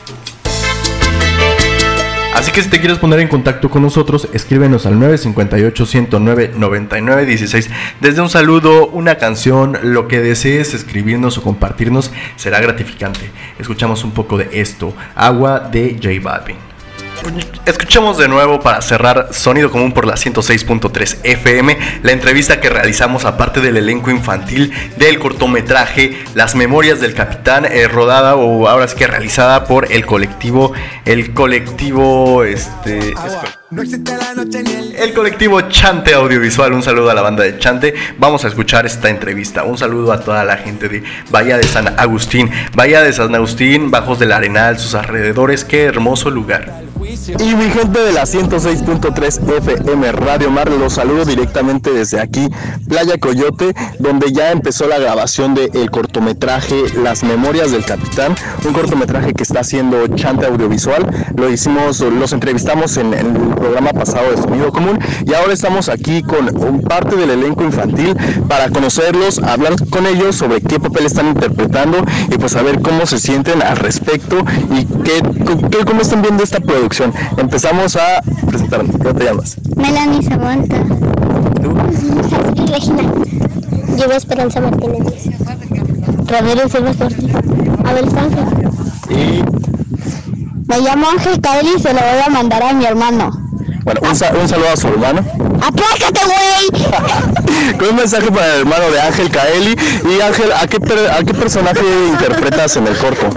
Así 2.33 2.51
que 2.51 2.63
si 2.63 2.69
te 2.69 2.79
quieres 2.79 2.97
poner 2.97 3.19
en 3.19 3.27
contacto 3.27 3.69
con 3.69 3.83
nosotros, 3.83 4.27
escríbenos 4.33 4.85
al 4.85 4.95
958-109-9916. 4.95 7.69
Desde 8.01 8.21
un 8.21 8.29
saludo, 8.29 8.87
una 8.87 9.15
canción, 9.15 9.77
lo 9.83 10.07
que 10.07 10.19
desees 10.19 10.73
escribirnos 10.73 11.37
o 11.37 11.43
compartirnos 11.43 12.11
será 12.35 12.59
gratificante. 12.59 13.31
Escuchamos 13.59 14.03
un 14.03 14.11
poco 14.11 14.37
de 14.37 14.49
esto, 14.51 14.93
Agua 15.15 15.59
de 15.59 15.97
J 16.01 16.09
Balvin. 16.21 16.72
Escuchamos 17.65 18.17
de 18.17 18.27
nuevo 18.27 18.59
para 18.59 18.81
cerrar 18.81 19.29
Sonido 19.31 19.71
Común 19.71 19.93
por 19.93 20.05
la 20.05 20.15
106.3 20.15 21.19
FM, 21.23 21.77
la 22.03 22.11
entrevista 22.11 22.59
que 22.59 22.69
realizamos 22.69 23.23
aparte 23.23 23.61
del 23.61 23.77
elenco 23.77 24.11
infantil 24.11 24.73
del 24.97 25.19
cortometraje 25.19 26.23
Las 26.35 26.55
Memorias 26.55 26.99
del 26.99 27.13
Capitán, 27.13 27.65
eh, 27.65 27.87
rodada 27.87 28.35
o 28.35 28.67
ahora 28.67 28.85
es 28.85 28.93
que 28.95 29.07
realizada 29.07 29.65
por 29.65 29.91
el 29.91 30.05
colectivo, 30.05 30.73
el 31.05 31.33
colectivo, 31.33 32.43
este... 32.43 33.13
El 34.97 35.13
colectivo 35.13 35.61
Chante 35.61 36.13
Audiovisual, 36.13 36.73
un 36.73 36.83
saludo 36.83 37.09
a 37.09 37.13
la 37.15 37.21
banda 37.21 37.43
de 37.43 37.57
Chante. 37.57 37.95
Vamos 38.19 38.45
a 38.45 38.49
escuchar 38.49 38.85
esta 38.85 39.09
entrevista. 39.09 39.63
Un 39.63 39.79
saludo 39.79 40.11
a 40.11 40.19
toda 40.19 40.43
la 40.43 40.57
gente 40.57 40.89
de 40.89 41.03
Bahía 41.31 41.57
de 41.57 41.63
San 41.63 41.99
Agustín. 41.99 42.51
Bahía 42.75 43.01
de 43.01 43.13
San 43.13 43.33
Agustín, 43.33 43.89
Bajos 43.89 44.19
del 44.19 44.31
Arenal, 44.31 44.77
sus 44.77 44.93
alrededores, 44.93 45.65
qué 45.65 45.85
hermoso 45.85 46.29
lugar. 46.29 46.92
Y 47.25 47.55
mi 47.55 47.69
gente 47.69 47.99
de 47.99 48.11
la 48.11 48.23
106.3 48.23 49.57
FM 49.57 50.11
Radio 50.11 50.51
Mar, 50.51 50.69
los 50.69 50.93
saludo 50.93 51.23
directamente 51.23 51.93
desde 51.93 52.19
aquí, 52.19 52.49
Playa 52.89 53.17
Coyote, 53.17 53.73
donde 53.99 54.33
ya 54.33 54.51
empezó 54.51 54.87
la 54.87 54.99
grabación 54.99 55.55
del 55.55 55.89
cortometraje 55.89 56.83
Las 57.01 57.23
Memorias 57.23 57.71
del 57.71 57.85
Capitán, 57.85 58.35
un 58.65 58.73
cortometraje 58.73 59.33
que 59.33 59.43
está 59.43 59.61
haciendo 59.61 60.05
Chante 60.07 60.47
Audiovisual. 60.47 61.05
Lo 61.37 61.49
hicimos, 61.49 62.01
los 62.01 62.33
entrevistamos 62.33 62.97
en, 62.97 63.13
el 63.13 63.27
programa 63.55 63.93
pasado 63.93 64.31
de 64.31 64.37
Sonido 64.37 64.71
Común 64.71 64.99
y 65.25 65.33
ahora 65.33 65.53
estamos 65.53 65.87
aquí 65.87 66.23
con 66.23 66.81
parte 66.81 67.15
del 67.15 67.29
elenco 67.29 67.63
infantil 67.63 68.17
para 68.49 68.69
conocerlos, 68.69 69.39
hablar 69.39 69.75
con 69.89 70.07
ellos 70.07 70.35
sobre 70.35 70.59
qué 70.59 70.77
papel 70.77 71.05
están 71.05 71.27
interpretando 71.27 72.03
y 72.29 72.37
pues 72.37 72.51
saber 72.51 72.81
cómo 72.81 73.05
se 73.05 73.17
sienten 73.17 73.61
al 73.61 73.77
respecto 73.77 74.43
y 74.71 74.85
qué 75.03 75.21
cómo 75.85 76.01
están 76.01 76.21
viendo 76.21 76.43
esta 76.43 76.59
producción 76.59 77.12
Empezamos 77.37 77.95
a 77.95 78.21
presentarnos. 78.47 78.95
¿Cómo 78.97 79.13
te 79.13 79.25
llamas? 79.25 79.57
Melanie 79.75 80.23
Sabonta. 80.23 80.77
¿Tú? 81.61 81.75
Regina. 82.71 83.03
Yo 83.97 84.05
Esperanza 84.11 84.61
Martínez. 84.61 85.29
Ramiro 86.27 86.69
Silva 86.69 86.91
Ortiz. 86.99 87.35
Abel 87.85 88.09
Sánchez. 88.09 88.45
Y... 89.09 89.43
Me 90.67 90.79
llamo 90.79 91.07
Ángel 91.07 91.39
Caeli 91.39 91.69
y 91.77 91.79
se 91.79 91.93
lo 91.93 91.99
voy 91.99 92.21
a 92.25 92.29
mandar 92.29 92.63
a 92.63 92.73
mi 92.73 92.85
hermano. 92.85 93.31
Bueno, 93.83 94.01
un, 94.09 94.15
saludo 94.15 94.69
a 94.73 94.77
su 94.77 94.87
hermano. 94.87 95.21
¡Aplácate, 95.63 96.19
güey! 96.25 97.77
Con 97.77 97.89
un 97.89 97.95
mensaje 97.95 98.29
para 98.31 98.55
el 98.55 98.61
hermano 98.61 98.91
de 98.91 99.01
Ángel 99.01 99.29
Caeli. 99.29 99.75
Y 100.03 100.21
Ángel, 100.21 100.51
¿a 100.51 100.67
qué, 100.67 100.77
¿a 101.09 101.23
qué 101.23 101.33
personaje 101.33 101.81
interpretas 102.09 102.75
en 102.75 102.87
el 102.87 102.97
corto? 102.97 103.29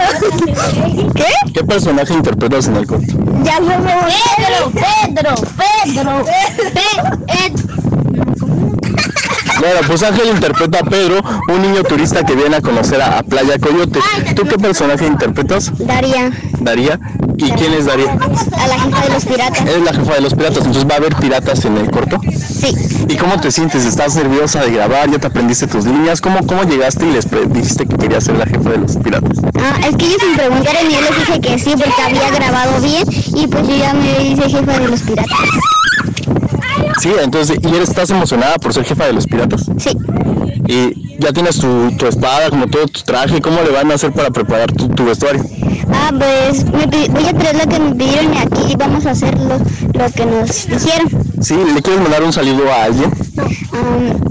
¿Qué? 1.15 1.25
¿Qué 1.53 1.63
personaje 1.63 2.13
interpretas 2.13 2.67
en 2.67 2.75
el 2.75 2.85
corto? 2.85 3.13
Ya 3.43 3.61
me 3.61 3.77
Pedro, 3.77 4.71
Pedro, 4.73 5.35
Pedro, 5.83 6.25
Pedro. 6.25 7.67
Bueno, 9.59 9.79
pues 9.87 10.03
Ángel 10.03 10.27
interpreta 10.29 10.79
a 10.79 10.83
Pedro, 10.83 11.21
un 11.47 11.61
niño 11.61 11.83
turista 11.83 12.23
que 12.25 12.35
viene 12.35 12.57
a 12.57 12.61
conocer 12.61 13.01
a, 13.01 13.23
Playa 13.23 13.57
Coyote. 13.57 13.99
¿Tú 14.35 14.43
qué 14.43 14.57
personaje 14.57 15.05
interpretas? 15.07 15.71
Daría. 15.77 16.31
Daría. 16.59 16.99
¿Y 17.37 17.51
quién 17.51 17.73
es 17.73 17.85
Daría? 17.85 18.11
A 18.11 18.67
la 18.67 18.79
jefa 18.79 19.01
de 19.01 19.09
los 19.13 19.25
piratas. 19.25 19.65
Es 19.65 19.81
la 19.81 19.93
jefa 19.93 20.13
de 20.15 20.21
los 20.21 20.33
piratas, 20.33 20.57
entonces 20.57 20.85
va 20.89 20.95
a 20.95 20.97
haber 20.97 21.15
piratas 21.15 21.65
en 21.65 21.77
el 21.77 21.91
corto. 21.91 22.19
Sí. 22.35 22.75
¿Y 23.07 23.15
cómo 23.15 23.39
te 23.39 23.51
sientes? 23.51 23.85
¿Estás 23.85 24.15
nerviosa 24.15 24.61
de 24.61 24.71
grabar? 24.71 25.11
¿Ya 25.11 25.19
te 25.19 25.27
aprendiste 25.27 25.67
tus 25.67 25.85
líneas? 25.85 26.19
¿Cómo, 26.19 26.45
cómo 26.47 26.63
llegaste 26.63 27.05
y 27.07 27.11
les 27.11 27.29
dijiste 27.53 27.85
que 27.85 27.95
querías 27.95 28.23
ser 28.23 28.37
la 28.37 28.45
jefa 28.45 28.71
de 28.71 28.77
los 28.79 28.97
piratas? 28.97 29.37
Ah, 29.59 29.79
es 29.87 29.95
que 29.95 30.05
ellos 30.05 30.19
me 30.31 30.37
preguntaron 30.37 30.89
y 30.89 30.93
yo 30.93 31.01
les 31.01 31.15
dije 31.19 31.41
que 31.41 31.59
sí 31.59 31.73
porque 31.77 32.01
había 32.01 32.31
grabado 32.31 32.81
bien 32.81 33.03
y 33.07 33.47
pues 33.47 33.67
yo 33.67 33.75
ya 33.75 33.93
me 33.93 34.23
hice 34.23 34.49
jefa 34.49 34.79
de 34.79 34.87
los 34.87 35.01
piratas. 35.01 35.37
Sí, 37.01 37.11
entonces, 37.21 37.59
¿y 37.61 37.67
eres, 37.67 37.89
estás 37.89 38.09
emocionada 38.09 38.55
por 38.55 38.73
ser 38.73 38.83
jefa 38.83 39.05
de 39.05 39.13
los 39.13 39.27
piratas? 39.27 39.65
Sí. 39.77 39.91
¿Y 40.67 41.19
ya 41.19 41.31
tienes 41.31 41.59
tu, 41.59 41.91
tu 41.97 42.07
espada, 42.07 42.49
como 42.49 42.67
todo 42.67 42.87
tu 42.87 43.01
traje? 43.01 43.39
¿Cómo 43.41 43.61
le 43.61 43.69
van 43.69 43.91
a 43.91 43.95
hacer 43.95 44.11
para 44.11 44.31
preparar 44.31 44.71
tu, 44.71 44.89
tu 44.89 45.05
vestuario? 45.05 45.43
Ah, 45.93 46.11
pues 46.17 46.65
voy 46.71 47.25
a 47.27 47.33
traer 47.33 47.55
lo 47.55 47.69
que 47.69 47.79
me 47.79 47.95
pidieron 47.95 48.33
y 48.33 48.37
aquí 48.37 48.75
vamos 48.77 49.05
a 49.05 49.11
hacer 49.11 49.37
lo, 49.39 49.57
lo 49.57 50.11
que 50.11 50.25
nos 50.25 50.67
hicieron. 50.69 51.09
Sí, 51.41 51.55
¿le 51.73 51.81
quieres 51.81 52.01
mandar 52.01 52.23
un 52.23 52.33
saludo 52.33 52.71
a 52.71 52.83
alguien? 52.85 53.11
Um, 53.71 54.27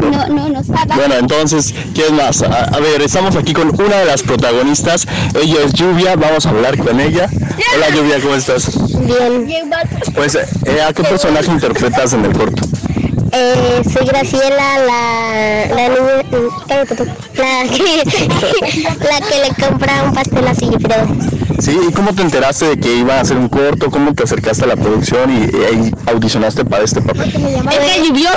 no, 0.00 0.28
no, 0.28 0.48
no, 0.48 0.48
no. 0.48 0.62
Bueno, 0.96 1.14
entonces, 1.14 1.74
¿quién 1.94 2.16
más? 2.16 2.42
A, 2.42 2.64
a, 2.64 2.80
ver, 2.80 3.02
estamos 3.02 3.36
aquí 3.36 3.52
con 3.52 3.68
una 3.80 3.96
de 3.96 4.04
las 4.06 4.22
protagonistas. 4.22 5.06
Ella 5.40 5.56
es 5.64 5.72
Lluvia, 5.72 6.16
vamos 6.16 6.46
a 6.46 6.50
hablar 6.50 6.76
con 6.76 7.00
ella. 7.00 7.28
Hola 7.74 7.90
Lluvia, 7.90 8.20
¿cómo 8.20 8.34
estás? 8.34 8.70
Bien. 9.06 9.70
Pues, 10.14 10.34
eh, 10.34 10.82
¿a 10.86 10.92
qué 10.92 11.02
personaje 11.04 11.50
interpretas 11.50 12.12
en 12.12 12.24
el 12.24 12.32
corto? 12.32 12.62
Eh, 13.38 13.82
soy 13.92 14.06
Graciela, 14.06 14.78
la, 14.78 15.66
la, 15.68 15.88
la, 15.90 16.22
que, 16.88 16.94
la 18.98 19.20
que 19.20 19.36
le 19.42 19.50
compra 19.62 20.04
un 20.04 20.14
pastel 20.14 20.48
a 20.48 20.54
Sigifredo. 20.54 21.06
Sí, 21.60 21.78
¿y 21.86 21.92
cómo 21.92 22.14
te 22.14 22.22
enteraste 22.22 22.68
de 22.68 22.80
que 22.80 22.96
iba 22.96 23.16
a 23.16 23.20
hacer 23.20 23.36
un 23.36 23.50
corto? 23.50 23.90
¿Cómo 23.90 24.14
te 24.14 24.22
acercaste 24.22 24.64
a 24.64 24.68
la 24.68 24.76
producción 24.76 25.30
y, 25.30 25.54
y, 25.54 25.88
y 25.88 25.94
audicionaste 26.06 26.64
para 26.64 26.84
este 26.84 27.02
papel? 27.02 27.28
Es 27.28 27.34
que 27.34 27.40
llovió. 28.06 28.30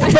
pues, 0.00 0.14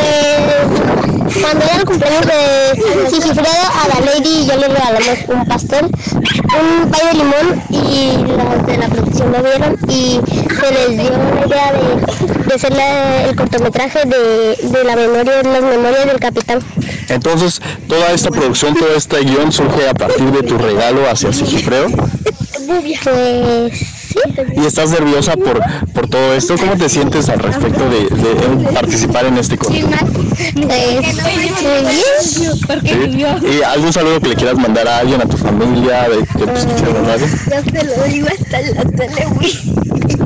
cuando 1.42 1.64
era 1.64 1.76
el 1.76 1.84
cumpleaños 1.96 2.26
de 2.26 3.10
Sigifredo, 3.10 3.48
a 3.48 3.88
la 3.88 4.06
Lady 4.06 4.46
yo 4.46 4.56
le 4.56 4.68
regalamos 4.68 5.18
un 5.28 5.46
pastel, 5.46 5.86
un 5.86 6.90
pay 6.90 7.06
de 7.06 7.14
limón 7.14 7.62
y 7.70 8.16
los 8.26 8.66
de 8.66 8.76
la 8.76 8.88
producción 8.88 9.32
lo 9.32 9.42
vieron 9.42 9.76
y 9.88 10.20
se 10.26 10.72
les 10.72 10.90
dio 10.98 11.10
la 11.10 11.46
idea 11.46 11.72
de, 11.72 12.44
de 12.44 12.54
hacer 12.54 12.74
la, 12.74 13.24
el 13.24 13.36
cortometraje 13.36 14.00
de, 14.04 14.56
de 14.68 14.84
la 14.84 14.96
memoria, 14.96 15.42
las 15.42 15.62
memorias 15.62 16.06
del 16.06 16.20
capitán. 16.20 16.58
Entonces, 17.08 17.62
toda 17.88 18.10
esta 18.12 18.30
producción, 18.30 18.74
todo 18.74 18.94
este 18.94 19.20
guion 19.20 19.52
surge 19.52 19.88
a 19.88 19.94
partir 19.94 20.30
de 20.32 20.42
tu 20.42 20.58
regalo 20.58 21.08
hacia 21.08 21.32
Sigifredo. 21.32 21.86
Pues. 22.66 23.95
¿Y 24.56 24.66
estás 24.66 24.90
nerviosa 24.90 25.36
por, 25.36 25.60
por 25.92 26.08
todo 26.08 26.34
esto? 26.34 26.56
¿Cómo 26.56 26.76
te 26.76 26.88
sientes 26.88 27.28
al 27.28 27.40
respecto 27.40 27.88
de, 27.88 28.04
de 28.04 28.72
participar 28.72 29.26
en 29.26 29.38
este 29.38 29.56
muy 29.56 29.82
bien. 29.82 31.54
¿Sí? 32.22 32.48
¿Y 33.58 33.62
algún 33.62 33.92
saludo 33.92 34.20
que 34.20 34.28
le 34.30 34.36
quieras 34.36 34.56
mandar 34.56 34.86
a 34.88 34.98
alguien, 34.98 35.20
a 35.20 35.26
tu 35.26 35.36
familia, 35.36 36.08
de 36.08 36.18
que 36.18 36.46
te 36.46 36.58
escuchen 36.58 36.94
la 36.94 37.00
radio? 37.02 37.26
Yo 37.26 37.72
te 37.72 37.84
lo 37.84 38.04
digo 38.04 38.28
hasta 38.28 38.60
la 38.60 38.84
tele, 38.84 39.26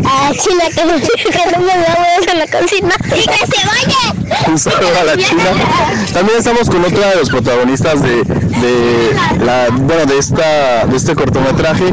Ah, 0.04 0.32
China, 0.36 0.64
que, 0.68 0.82
que 1.30 1.50
no 1.52 1.58
me 1.58 1.72
voy 1.72 1.84
a 1.84 2.32
en 2.32 2.38
la 2.38 2.46
cocina. 2.46 2.94
¡Y 3.06 3.26
que 3.26 3.56
se 3.56 3.66
vaya! 3.66 4.09
Un 4.50 4.58
saludo 4.58 4.98
a 5.00 5.04
la 5.04 5.16
China. 5.16 5.44
También 6.12 6.38
estamos 6.38 6.68
con 6.68 6.84
otra 6.84 7.10
de 7.10 7.16
los 7.16 7.30
protagonistas 7.30 8.02
de, 8.02 8.24
de 8.24 9.16
la, 9.44 9.68
bueno, 9.70 10.06
de 10.06 10.18
esta, 10.18 10.86
de 10.86 10.96
este 10.96 11.14
cortometraje. 11.14 11.84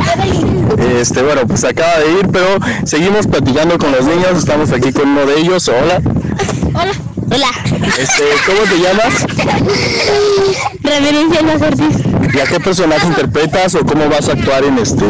Este, 0.99 1.21
bueno, 1.21 1.41
pues 1.45 1.63
acaba 1.63 1.99
de 1.99 2.13
ir, 2.13 2.27
pero 2.33 2.47
seguimos 2.83 3.27
platicando 3.27 3.77
con 3.77 3.91
los 3.91 4.05
niños. 4.05 4.37
Estamos 4.37 4.71
aquí 4.71 4.91
con 4.91 5.07
uno 5.09 5.27
de 5.27 5.39
ellos. 5.39 5.67
Hola. 5.67 6.01
Hola. 6.73 6.91
Hola. 7.29 7.49
Este, 7.99 8.23
¿cómo 8.47 8.61
te 8.67 8.79
llamas? 8.79 9.25
Reverencia 10.81 11.41
Los 11.43 11.61
Ortiz. 11.61 11.97
¿Y 12.33 12.39
a 12.39 12.45
qué 12.45 12.59
personaje 12.59 13.05
interpretas 13.05 13.75
o 13.75 13.85
cómo 13.85 14.09
vas 14.09 14.29
a 14.29 14.31
actuar 14.31 14.63
en 14.63 14.79
este, 14.79 15.05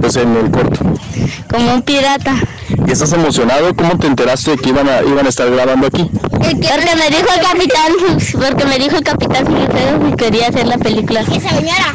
pues 0.00 0.14
en 0.16 0.36
el 0.36 0.50
corto? 0.52 0.80
Como 1.50 1.74
un 1.74 1.82
pirata. 1.82 2.34
¿Y 2.86 2.92
estás 2.92 3.12
emocionado? 3.12 3.74
¿Cómo 3.74 3.98
te 3.98 4.06
enteraste 4.06 4.52
de 4.52 4.56
que 4.58 4.68
iban 4.68 4.88
a, 4.88 5.02
iban 5.02 5.26
a 5.26 5.28
estar 5.28 5.50
grabando 5.50 5.88
aquí? 5.88 6.08
Porque 6.38 6.96
me 6.96 7.10
dijo 7.10 7.28
el 7.34 7.42
capitán, 7.42 7.92
porque 8.32 8.64
me 8.66 8.78
dijo 8.78 8.96
el 8.96 9.02
capitán 9.04 9.46
que 9.46 10.16
quería 10.16 10.48
hacer 10.48 10.66
la 10.66 10.78
película. 10.78 11.20
Esa 11.20 11.50
señora. 11.50 11.94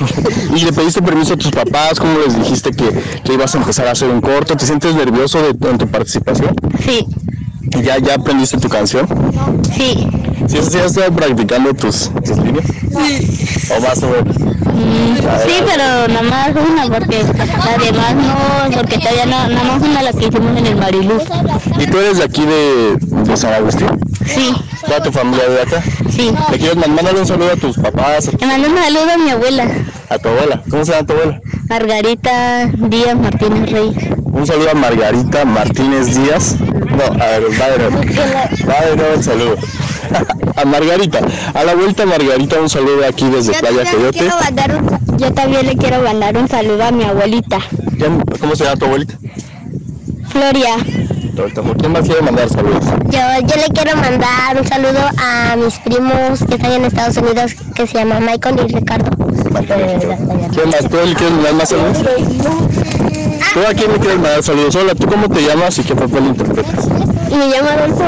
¿Y 0.56 0.64
le 0.64 0.72
pediste 0.72 1.02
permiso 1.02 1.34
a 1.34 1.36
tus 1.36 1.50
papás? 1.50 1.98
¿Cómo 1.98 2.18
les 2.20 2.36
dijiste 2.36 2.70
que, 2.70 2.90
que 3.24 3.32
ibas 3.32 3.54
a 3.54 3.58
empezar 3.58 3.86
a 3.88 3.92
hacer 3.92 4.08
un 4.08 4.20
corto? 4.20 4.56
¿Te 4.56 4.66
sientes 4.66 4.94
nervioso 4.94 5.40
de, 5.42 5.68
en 5.68 5.78
tu 5.78 5.86
participación? 5.88 6.54
Sí, 6.84 7.06
¿Y 7.62 7.82
ya, 7.82 7.98
ya 7.98 8.14
aprendiste 8.14 8.58
tu 8.58 8.68
canción? 8.68 9.06
sí. 9.76 10.06
¿Sí, 10.48 10.56
sí 10.68 10.78
has 10.78 10.86
estado 10.86 11.12
practicando 11.12 11.72
tus, 11.74 12.10
tus 12.24 12.36
líneas? 12.38 12.64
¿O 13.70 13.80
más 13.80 14.02
o 14.02 14.08
menos? 14.08 14.49
Sí, 15.46 15.54
pero 15.66 16.08
nada 16.08 16.22
más 16.22 16.48
una, 16.50 16.84
porque 16.86 17.22
las 17.22 17.84
demás 17.84 18.14
no, 18.14 18.76
porque 18.76 18.98
todavía 18.98 19.26
no, 19.26 19.48
nada 19.48 19.64
más 19.64 19.82
una 19.82 20.02
la 20.02 20.12
que 20.12 20.26
hicimos 20.26 20.56
en 20.56 20.66
el 20.66 20.76
Mariluz. 20.76 21.22
¿Y 21.78 21.86
tú 21.86 21.98
eres 21.98 22.18
de 22.18 22.24
aquí 22.24 22.44
de, 22.44 22.96
de 23.00 23.36
San 23.36 23.52
Agustín? 23.54 23.88
Sí, 24.26 24.54
¿Toda 24.86 25.02
tu 25.02 25.12
familia 25.12 25.48
de 25.48 25.62
acá? 25.62 25.82
sí. 26.10 26.32
¿Le 26.50 26.58
quieres 26.58 26.76
man- 26.76 26.94
mandarle 26.94 27.20
un 27.20 27.26
saludo 27.26 27.52
a 27.52 27.56
tus 27.56 27.76
papás, 27.76 28.30
Le 28.38 28.46
mando 28.46 28.68
un 28.68 28.76
saludo 28.76 29.12
a 29.12 29.18
mi 29.18 29.30
abuela, 29.30 29.66
a 30.08 30.18
tu 30.18 30.28
abuela? 30.28 30.62
¿Cómo 30.70 30.84
se 30.84 30.92
llama 30.92 31.06
tu 31.06 31.12
abuela? 31.14 31.40
Margarita 31.68 32.66
Díaz 32.74 33.16
Martínez 33.16 33.70
Rey. 33.70 34.14
Un 34.32 34.46
saludo 34.46 34.70
a 34.70 34.74
Margarita 34.74 35.44
Martínez 35.44 36.14
Díaz. 36.16 36.56
No, 36.60 37.04
a 37.04 37.26
ver, 37.26 37.42
va 37.60 37.70
de 37.70 37.78
nuevo. 37.78 37.96
Va 38.68 38.86
de 38.86 38.96
nuevo 38.96 39.14
el 39.14 39.24
saludo. 39.24 39.56
A 40.60 40.64
Margarita. 40.66 41.20
A 41.54 41.64
la 41.64 41.74
vuelta, 41.74 42.04
Margarita, 42.04 42.60
un 42.60 42.68
saludo 42.68 43.06
aquí 43.08 43.28
desde 43.30 43.54
Playa 43.54 43.90
Coyote. 43.90 44.28
yo 45.16 45.32
también 45.32 45.66
le 45.66 45.76
quiero 45.76 46.02
mandar 46.02 46.36
un 46.36 46.48
saludo 46.48 46.84
a 46.84 46.90
mi 46.90 47.04
abuelita, 47.04 47.58
¿Quién- 47.96 48.22
¿Cómo 48.40 48.54
se 48.56 48.64
llama 48.64 48.76
tu 48.76 48.84
abuelita? 48.86 49.14
Floria. 50.28 50.76
¿Quién 51.78 51.92
más 51.92 52.02
quiere 52.04 52.20
mandar 52.22 52.48
saludos? 52.50 52.84
Yo, 53.08 53.18
yo 53.46 53.56
le 53.56 53.68
quiero 53.74 53.96
mandar 53.96 54.56
un 54.60 54.66
saludo 54.66 54.98
a 55.18 55.56
mis 55.56 55.78
primos 55.78 56.40
que 56.46 56.54
están 56.56 56.72
en 56.72 56.84
Estados 56.84 57.16
Unidos, 57.16 57.52
que 57.74 57.86
se 57.86 57.94
llaman 57.98 58.24
Michael 58.26 58.56
y 58.68 58.72
Ricardo. 58.74 59.10
¿Quién 60.52 60.68
más? 60.70 60.88
¿Tú 60.88 60.96
le 61.04 61.14
quieres 61.14 61.32
mandar 61.32 61.54
más 61.54 61.68
saludos? 61.70 61.98
¿Tú 63.54 63.60
a 63.66 63.74
quién 63.74 63.92
le 63.92 63.98
quieres 63.98 64.18
mandar 64.20 64.42
saludos? 64.42 64.76
Hola, 64.76 64.94
¿tú 64.94 65.06
cómo 65.06 65.28
te 65.28 65.42
llamas 65.42 65.78
y 65.78 65.82
qué 65.82 65.94
papel 65.94 66.26
interpretas? 66.26 66.86
Me 67.30 67.46
llamo 67.48 67.68
Adolfo 67.70 68.04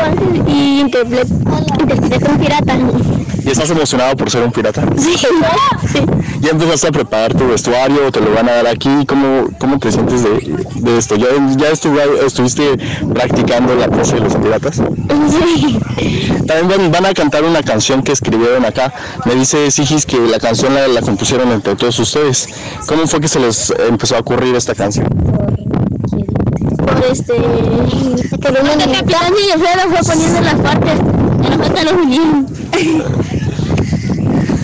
y 0.49 0.81
interpreto, 0.81 1.35
interpreto 1.83 2.31
un 2.31 2.39
pirata. 2.39 2.77
¿Y 3.45 3.51
estás 3.51 3.71
emocionado 3.71 4.17
por 4.17 4.31
ser 4.31 4.45
un 4.45 4.53
pirata? 4.53 4.85
Sí, 4.97 5.15
sí. 5.19 5.99
¿Ya 6.41 6.51
empezaste 6.51 6.89
a 6.89 6.93
preparar 6.93 7.35
tu 7.35 7.47
vestuario? 7.49 8.11
¿Te 8.13 8.21
lo 8.21 8.33
van 8.33 8.49
a 8.49 8.53
dar 8.53 8.67
aquí? 8.69 9.05
¿Cómo, 9.07 9.49
cómo 9.59 9.79
te 9.79 9.91
sientes 9.91 10.23
de, 10.23 10.31
de 10.77 10.99
esto? 10.99 11.17
¿Ya, 11.17 11.27
ya 11.57 11.69
estuve- 11.71 12.25
estuviste 12.27 12.79
practicando 13.13 13.75
la 13.75 13.89
pose 13.89 14.15
de 14.15 14.21
los 14.21 14.35
piratas? 14.37 14.77
sí. 14.77 15.79
También 16.47 16.69
van, 16.69 16.93
van 16.93 17.07
a 17.07 17.15
cantar 17.15 17.45
una 17.45 17.63
canción 17.63 18.03
que 18.03 18.13
escribieron 18.13 18.65
acá. 18.65 18.93
Me 19.25 19.35
dice 19.35 19.71
Sigis 19.71 20.07
que 20.07 20.19
la 20.19 20.39
canción 20.39 20.75
la, 20.75 20.87
la 20.89 21.01
compusieron 21.01 21.51
entre 21.53 21.75
todos 21.77 21.99
ustedes. 21.99 22.49
¿Cómo 22.87 23.07
fue 23.07 23.21
que 23.21 23.29
se 23.29 23.41
les 23.41 23.73
empezó 23.89 24.17
a 24.17 24.21
ocurrir 24.21 24.55
esta 24.55 24.75
canción? 24.75 25.07
Por 26.79 27.05
este. 27.11 27.35
Que 27.35 28.49
y 28.53 29.51
Alfredo 29.51 29.91
fue 29.91 30.01
poniendo 30.15 30.41
las 30.41 30.55
partes. 30.55 30.99
Los 31.85 32.07
niños. 32.07 32.51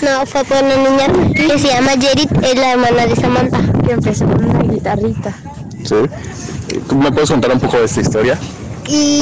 No, 0.00 0.24
fue 0.26 0.44
por 0.44 0.58
una 0.58 0.76
niña 0.76 1.34
que 1.34 1.58
se 1.58 1.68
llama 1.68 1.94
Yerit, 1.94 2.30
es 2.44 2.54
la 2.54 2.72
hermana 2.72 3.06
de 3.06 3.16
Samantha. 3.16 3.58
Que 3.84 3.92
empezó 3.92 4.26
con 4.26 4.44
una 4.44 4.60
guitarrita. 4.60 5.34
¿Sí? 5.84 5.96
¿Tú 6.88 6.94
me 6.96 7.10
puedes 7.10 7.30
contar 7.30 7.52
un 7.52 7.58
poco 7.60 7.78
de 7.78 7.84
esta 7.86 8.00
historia? 8.00 8.38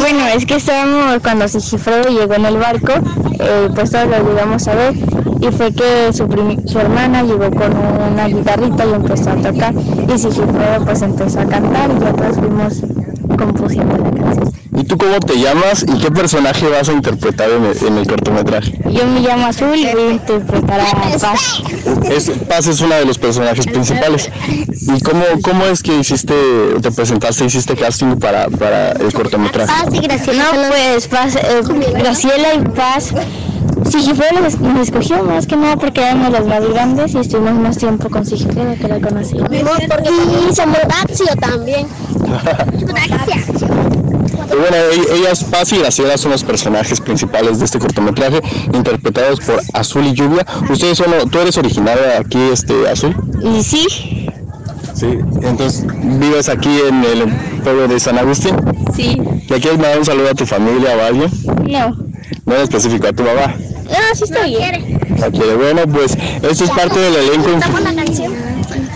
Bueno, 0.01 0.27
es 0.37 0.45
que 0.47 0.57
estábamos 0.57 1.21
cuando 1.23 1.49
Sigifredo 1.49 2.09
llegó 2.11 2.35
en 2.35 2.45
el 2.45 2.59
barco, 2.59 2.93
eh, 3.41 3.69
pues 3.75 3.91
todos 3.91 4.07
lo 4.09 4.29
llegamos 4.29 4.69
a 4.69 4.75
ver 4.75 4.95
y 5.41 5.47
fue 5.51 5.73
que 5.73 6.13
su, 6.13 6.29
prim- 6.29 6.65
su 6.69 6.79
hermana 6.79 7.23
llegó 7.23 7.51
con 7.51 7.73
una 8.13 8.29
guitarrita 8.29 8.85
y 8.85 8.93
empezó 8.93 9.31
a 9.31 9.37
tocar 9.37 9.75
y 9.75 10.19
Sigifredo 10.19 10.85
pues 10.85 11.03
empezó 11.03 11.41
a 11.41 11.47
cantar 11.47 11.91
y 11.91 11.95
nosotros 11.95 12.37
fuimos 12.37 12.83
compusiendo 13.37 13.97
la 13.97 14.11
canción. 14.11 14.53
¿Y 14.77 14.85
tú 14.85 14.99
cómo 14.99 15.19
te 15.21 15.39
llamas 15.39 15.85
y 15.89 15.99
qué 15.99 16.11
personaje 16.11 16.69
vas 16.69 16.91
a 16.91 16.93
interpretar 16.93 17.49
en 17.51 17.65
el, 17.65 17.87
en 17.87 17.97
el 17.97 18.07
cortometraje? 18.07 18.79
Yo 18.91 19.07
me 19.07 19.21
llamo 19.21 19.47
Azul 19.47 19.75
y 19.75 19.87
voy 19.87 20.03
a 20.03 20.13
interpretar 20.13 20.81
a 20.81 21.19
Paz. 21.19 21.63
Es, 22.05 22.31
Paz 22.47 22.67
es 22.67 22.81
uno 22.83 22.95
de 22.95 23.07
los 23.07 23.17
personajes 23.17 23.67
principales. 23.67 24.31
¿Y 24.49 25.01
cómo, 25.01 25.25
cómo 25.43 25.65
es 25.65 25.83
que 25.83 25.97
hiciste, 25.97 26.35
te 26.83 26.93
presentaste, 26.93 27.47
hiciste 27.47 27.75
casting 27.75 28.19
para, 28.19 28.49
para 28.51 28.93
el 28.93 29.13
cortometraje? 29.15 29.73
Paz 29.73 29.95
y 29.95 29.99
Graciela. 29.99 30.45
No, 30.45 30.69
pues 30.69 31.09
Paz, 31.09 31.37
eh, 31.37 31.63
Graciela 31.95 32.55
y 32.55 32.59
Paz. 32.69 33.15
Sigifredo 33.91 34.41
nos, 34.41 34.59
nos 34.59 34.81
escogió 34.81 35.23
más 35.23 35.47
que 35.47 35.57
nada 35.57 35.77
porque 35.77 36.03
éramos 36.03 36.33
las 36.33 36.47
más 36.47 36.69
grandes 36.69 37.15
y 37.15 37.19
estuvimos 37.19 37.55
más 37.55 37.79
tiempo 37.79 38.11
con 38.11 38.27
Sigifredo 38.27 38.75
que 38.75 38.89
la 38.89 39.01
conocíamos. 39.01 39.51
Y 39.53 40.55
somos 40.55 40.79
Daxio 40.87 41.35
también. 41.41 41.87
Bueno, 44.49 44.77
e- 44.77 45.17
ellas, 45.19 45.45
Paz 45.45 45.73
y 45.73 45.79
Graciela, 45.79 46.17
son 46.17 46.31
los 46.33 46.45
personajes 46.45 47.01
principales 47.01 47.59
de 47.59 47.65
este 47.65 47.79
cortometraje, 47.79 48.41
interpretados 48.73 49.41
por 49.41 49.61
Azul 49.73 50.07
y 50.07 50.13
Lluvia. 50.15 50.47
Ustedes 50.71 50.99
son, 50.99 51.07
tú 51.31 51.39
eres 51.41 51.57
originaria 51.59 52.19
aquí, 52.21 52.39
este, 52.53 52.89
Azul. 52.89 53.15
Y 53.43 53.63
sí, 53.63 53.87
Sí. 54.95 55.09
Entonces, 55.43 55.85
vives 56.03 56.49
aquí 56.49 56.71
en 56.89 57.05
el 57.05 57.29
pueblo 57.63 57.87
de 57.87 58.01
San 58.01 58.17
Agustín. 58.19 58.57
sí, 58.95 59.21
¿Le 59.49 59.61
quieres 59.61 59.79
mandar 59.79 59.99
un 59.99 60.07
saludo 60.07 60.31
a 60.31 60.35
tu 60.35 60.47
familia 60.47 60.97
o 60.97 61.01
a 61.03 61.07
alguien? 61.09 61.31
no. 61.69 61.95
No 62.47 62.55
en 62.55 62.63
específico, 62.63 63.07
a 63.09 63.13
tu 63.13 63.23
mamá. 63.25 63.55
No, 63.85 64.15
sí 64.15 64.25
estoy 64.25 64.51
bien. 64.51 64.99
Bueno, 65.59 65.83
pues 65.93 66.17
esto 66.43 66.65
es 66.65 66.71
parte 66.71 66.99
del 66.99 67.15
elenco. 67.15 67.51
Cantamos 67.51 67.83
la 67.83 67.95
canción. 67.95 68.33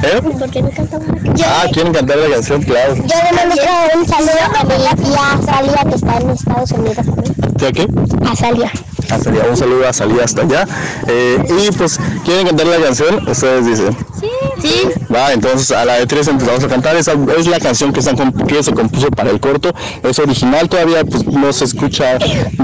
¿Eh? 0.03 0.20
¿Por 0.22 0.51
qué 0.51 0.62
no 0.62 0.70
cantamos 0.70 1.09
la 1.09 1.14
canción? 1.22 1.48
Ah, 1.51 1.64
¿quieren 1.72 1.92
cantar 1.92 2.16
la 2.18 2.28
canción? 2.30 2.62
Claro. 2.62 2.94
Yo 2.96 3.03
le 3.03 3.32
mando 3.36 3.55
un 3.96 4.07
saludo 4.07 4.30
a 4.55 4.64
mi 4.64 5.03
tía 5.03 5.40
Salia 5.44 5.84
que 5.88 5.94
está 5.96 6.16
en 6.18 6.30
Estados 6.30 6.72
Unidos. 6.72 7.07
¿Tía 7.59 7.72
qué? 7.72 7.88
A 8.26 8.46
allá, 8.46 8.72
un 9.51 9.57
saludo 9.57 9.88
a 9.88 9.92
salida 9.92 10.24
hasta 10.24 10.42
allá. 10.42 10.66
Eh, 11.09 11.38
y 11.68 11.72
pues, 11.72 11.98
¿quieren 12.24 12.46
cantar 12.46 12.66
la 12.68 12.76
canción? 12.78 13.28
Ustedes 13.28 13.66
dicen. 13.66 13.96
Sí. 14.61 14.70
Va, 15.12 15.32
entonces 15.32 15.70
a 15.72 15.84
la 15.84 15.94
de 15.94 16.07
tres 16.07 16.28
empezamos 16.28 16.62
a 16.62 16.68
cantar. 16.68 16.94
Esa 16.96 17.12
es 17.36 17.46
la 17.46 17.59
canción 17.59 17.92
que, 17.92 18.01
están, 18.01 18.16
comp- 18.16 18.46
que 18.46 18.62
se 18.62 18.72
compuso 18.72 19.11
para 19.11 19.30
el 19.30 19.40
corto. 19.40 19.72
Es 20.03 20.18
original, 20.18 20.68
todavía 20.68 21.03
pues, 21.05 21.26
no 21.26 21.53
se 21.53 21.64
escucha, 21.64 22.18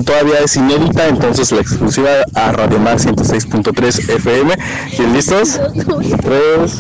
todavía 0.05 0.39
es 0.45 0.57
inédita. 0.57 1.09
Entonces 1.09 1.51
la 1.53 1.61
exclusiva 1.63 2.11
a 2.35 2.53
Radio 2.53 2.79
Mar 2.79 2.99
106.3 2.99 4.11
FM. 4.17 4.57
¿Y 4.99 5.03
listos? 5.13 5.61
Tres, 6.23 6.77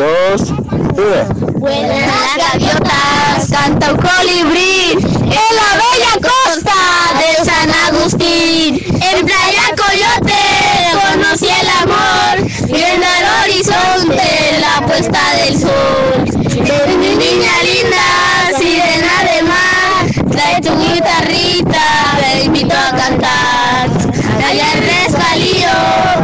dos, 0.00 0.48
uno. 0.48 1.58
Buenas 1.58 2.36
gaviotas, 2.36 3.50
canta 3.50 3.92
un 3.92 3.98
colibrí 3.98 4.92
en 4.92 5.50
la 5.60 5.70
bella 5.82 6.14
costa 6.22 6.80
de 7.18 7.44
San 7.44 7.70
Agustín. 7.86 8.80
En 9.02 9.26
Playa 9.26 9.66
Coyote 9.76 10.42
conocí 11.12 11.48
el 11.48 11.68
amor, 11.82 12.34
viendo 12.66 13.06
al 13.06 13.24
horizonte 13.42 14.58
la 14.60 14.86
puesta 14.86 15.20
del 15.36 15.58
sol. 15.58 16.24
Mi 16.98 17.16
niña 17.16 17.52
linda, 17.62 18.58
sirena 18.58 19.16
de 19.24 19.42
mar, 19.42 20.30
trae 20.30 20.60
tu 20.62 20.72
guitarrita, 20.78 21.84
te 22.20 22.44
invito 22.44 22.74
a 22.74 22.96
cantar. 22.96 23.90
Allá 24.46 24.72
en 24.72 24.80
Rescalío 24.82 26.19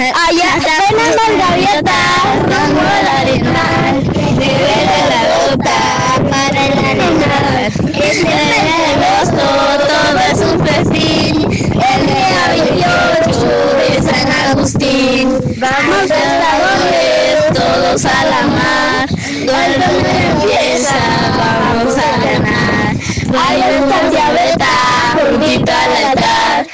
Allá 0.00 0.54
apenas 0.54 1.14
las 1.14 1.32
gaviotas, 1.36 2.24
rumbo 2.44 2.80
al 2.80 3.06
arenal, 3.18 4.00
verde 4.38 5.00
la 5.10 5.22
gota 5.36 5.80
para 6.30 6.60
el 6.66 6.78
arenal. 6.78 7.66
Este 7.66 8.24
mes 8.24 8.62
de 8.64 8.76
agosto 9.04 9.44
todo 9.86 10.18
es 10.32 10.38
un 10.40 10.66
festín, 10.66 11.36
el 11.52 12.00
día 12.06 12.42
28 12.48 13.44
de 13.76 14.02
San 14.10 14.28
Agustín. 14.48 15.38
Vamos 15.58 16.06
pescadores 16.08 17.52
todos 17.52 18.04
a 18.06 18.24
la 18.24 18.42
mar, 18.46 19.08
cuando 19.44 19.84
empieza 19.84 21.20
Hay 23.32 23.56
una 23.56 24.09
diabeta 24.09 24.09
juntito 24.09 24.09
al 24.09 24.09
altar, 24.09 24.09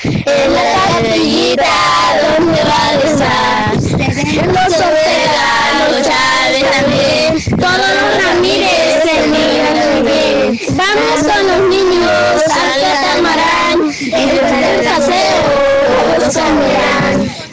en 0.07 0.55
la 0.55 0.63
capillita 0.89 1.75
donde 2.39 2.61
va 2.63 2.81
a 2.89 2.95
estar. 2.95 3.75
Los 4.47 4.73
Ortega, 4.75 5.49
los 5.91 6.03
Chávez 6.07 6.65
también, 6.71 7.31
todos 7.57 7.89
los 7.97 8.11
Ramírez, 8.25 9.03
el 9.05 9.27
niño 9.33 9.67
también. 9.75 10.47
Vamos 10.77 11.19
con 11.23 11.43
los 11.47 11.61
niños 11.69 12.43
al 12.51 12.81
catamarán, 12.83 13.79
en 14.01 14.29
el 14.29 14.39
paseo, 14.85 15.45
los. 16.19 16.35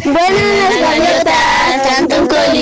Vuelan 0.05 0.49
las 0.59 0.75
gaviotas, 0.81 1.12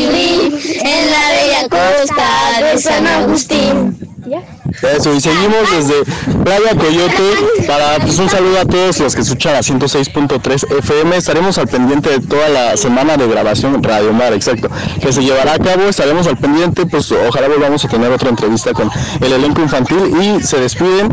en 0.10 1.12
la 1.12 1.30
bella 1.30 1.70
costa 1.70 2.62
de 2.62 2.78
San 2.80 3.08
Agustín. 3.08 3.98
Eso, 4.82 5.14
y 5.14 5.20
seguimos 5.20 5.70
desde 5.72 6.04
Playa 6.44 6.76
Coyote 6.76 7.68
para 7.68 7.98
pues, 8.00 8.18
un 8.20 8.30
saludo 8.30 8.60
a 8.60 8.66
todos 8.66 9.00
los 9.00 9.16
que 9.16 9.22
escuchan 9.22 9.56
a 9.56 9.60
106.3 9.60 10.78
FM. 10.80 11.18
Estaremos 11.18 11.58
al 11.58 11.68
pendiente 11.68 12.10
de 12.10 12.20
toda 12.20 12.50
la 12.50 12.78
semana 12.78 13.18
de 13.18 13.28
grabación 13.28 13.82
Radio 13.84 14.14
Mar, 14.14 14.34
exacto, 14.34 14.70
que 15.02 15.12
se 15.12 15.22
llevará 15.24 15.54
a 15.54 15.60
cabo. 15.60 15.84
Estaremos 15.84 16.28
al 16.28 16.38
pendiente, 16.38 16.86
pues 16.86 17.12
ojalá 17.12 17.48
volvamos 17.48 17.84
a 17.84 17.90
tener 17.90 18.12
otra 18.12 18.30
entrevista 18.30 18.74
con 18.74 18.90
el 19.20 19.34
elenco 19.34 19.62
infantil 19.62 20.14
y 20.22 20.44
se 20.44 20.60
despiden. 20.60 21.10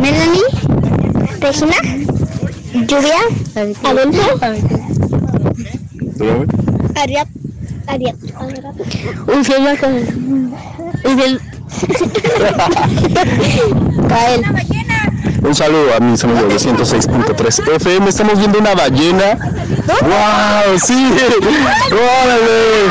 Melanie, 0.00 0.42
Regina, 1.40 1.76
Lluvia, 2.86 3.18
Adolfo, 3.82 4.38
Ariad, 6.94 7.26
Fiel 9.44 9.78
con 9.78 9.92
un 11.04 11.18
fiel 11.18 11.40
Cael. 14.08 14.42
Un 15.42 15.54
saludo 15.54 15.94
a 15.96 16.00
mis 16.00 16.24
amigos 16.24 16.48
de 16.48 16.56
106.3 16.56 17.76
FM. 17.76 18.08
Estamos 18.08 18.38
viendo 18.38 18.58
una 18.58 18.74
ballena. 18.74 19.38
¡Wow! 20.02 20.78
¡Sí! 20.78 21.12
¡Órale! 21.92 22.90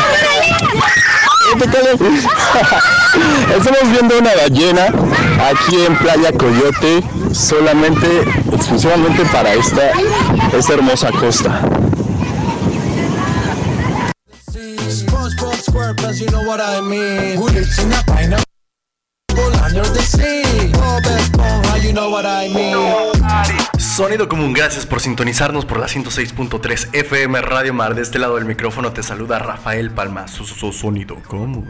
Estamos 3.58 3.92
viendo 3.92 4.18
una 4.20 4.32
ballena 4.36 4.88
aquí 5.50 5.86
en 5.86 5.96
Playa 5.98 6.32
Coyote, 6.34 7.02
solamente, 7.34 8.24
exclusivamente 8.52 9.24
para 9.32 9.54
esta, 9.54 9.92
esta 10.58 10.74
hermosa 10.74 11.12
costa. 11.12 11.62
SquarePants, 16.16 16.20
you 16.20 16.28
know 16.32 16.44
what 16.48 16.62
I 16.62 16.82
mean. 16.82 17.38
Who 17.38 17.48
lives 17.50 17.78
in 17.80 17.92
a 17.92 18.02
pineapple 18.06 18.46
under 19.64 19.84
the 19.94 20.02
sea? 20.02 20.72
Bob 20.74 21.04
Esponja, 21.04 21.78
you 21.84 21.94
know 21.94 22.10
what 22.10 22.26
I 22.26 22.50
mean. 22.54 22.76
Sonido 23.80 24.28
común, 24.28 24.54
gracias 24.54 24.86
por 24.86 25.00
sintonizarnos 25.00 25.66
por 25.66 25.80
la 25.80 25.88
106.3 25.88 26.90
FM 26.94 27.42
Radio 27.42 27.74
Mar. 27.74 27.96
De 27.96 28.02
este 28.02 28.20
lado 28.20 28.36
del 28.36 28.46
micrófono 28.46 28.92
te 28.92 29.04
saluda 29.04 29.40
Rafael 29.40 29.92
Palma, 29.92 30.28
su, 30.28 30.46
su- 30.46 30.56
su 30.56 30.72
sonido 30.74 31.16
común. 31.28 31.70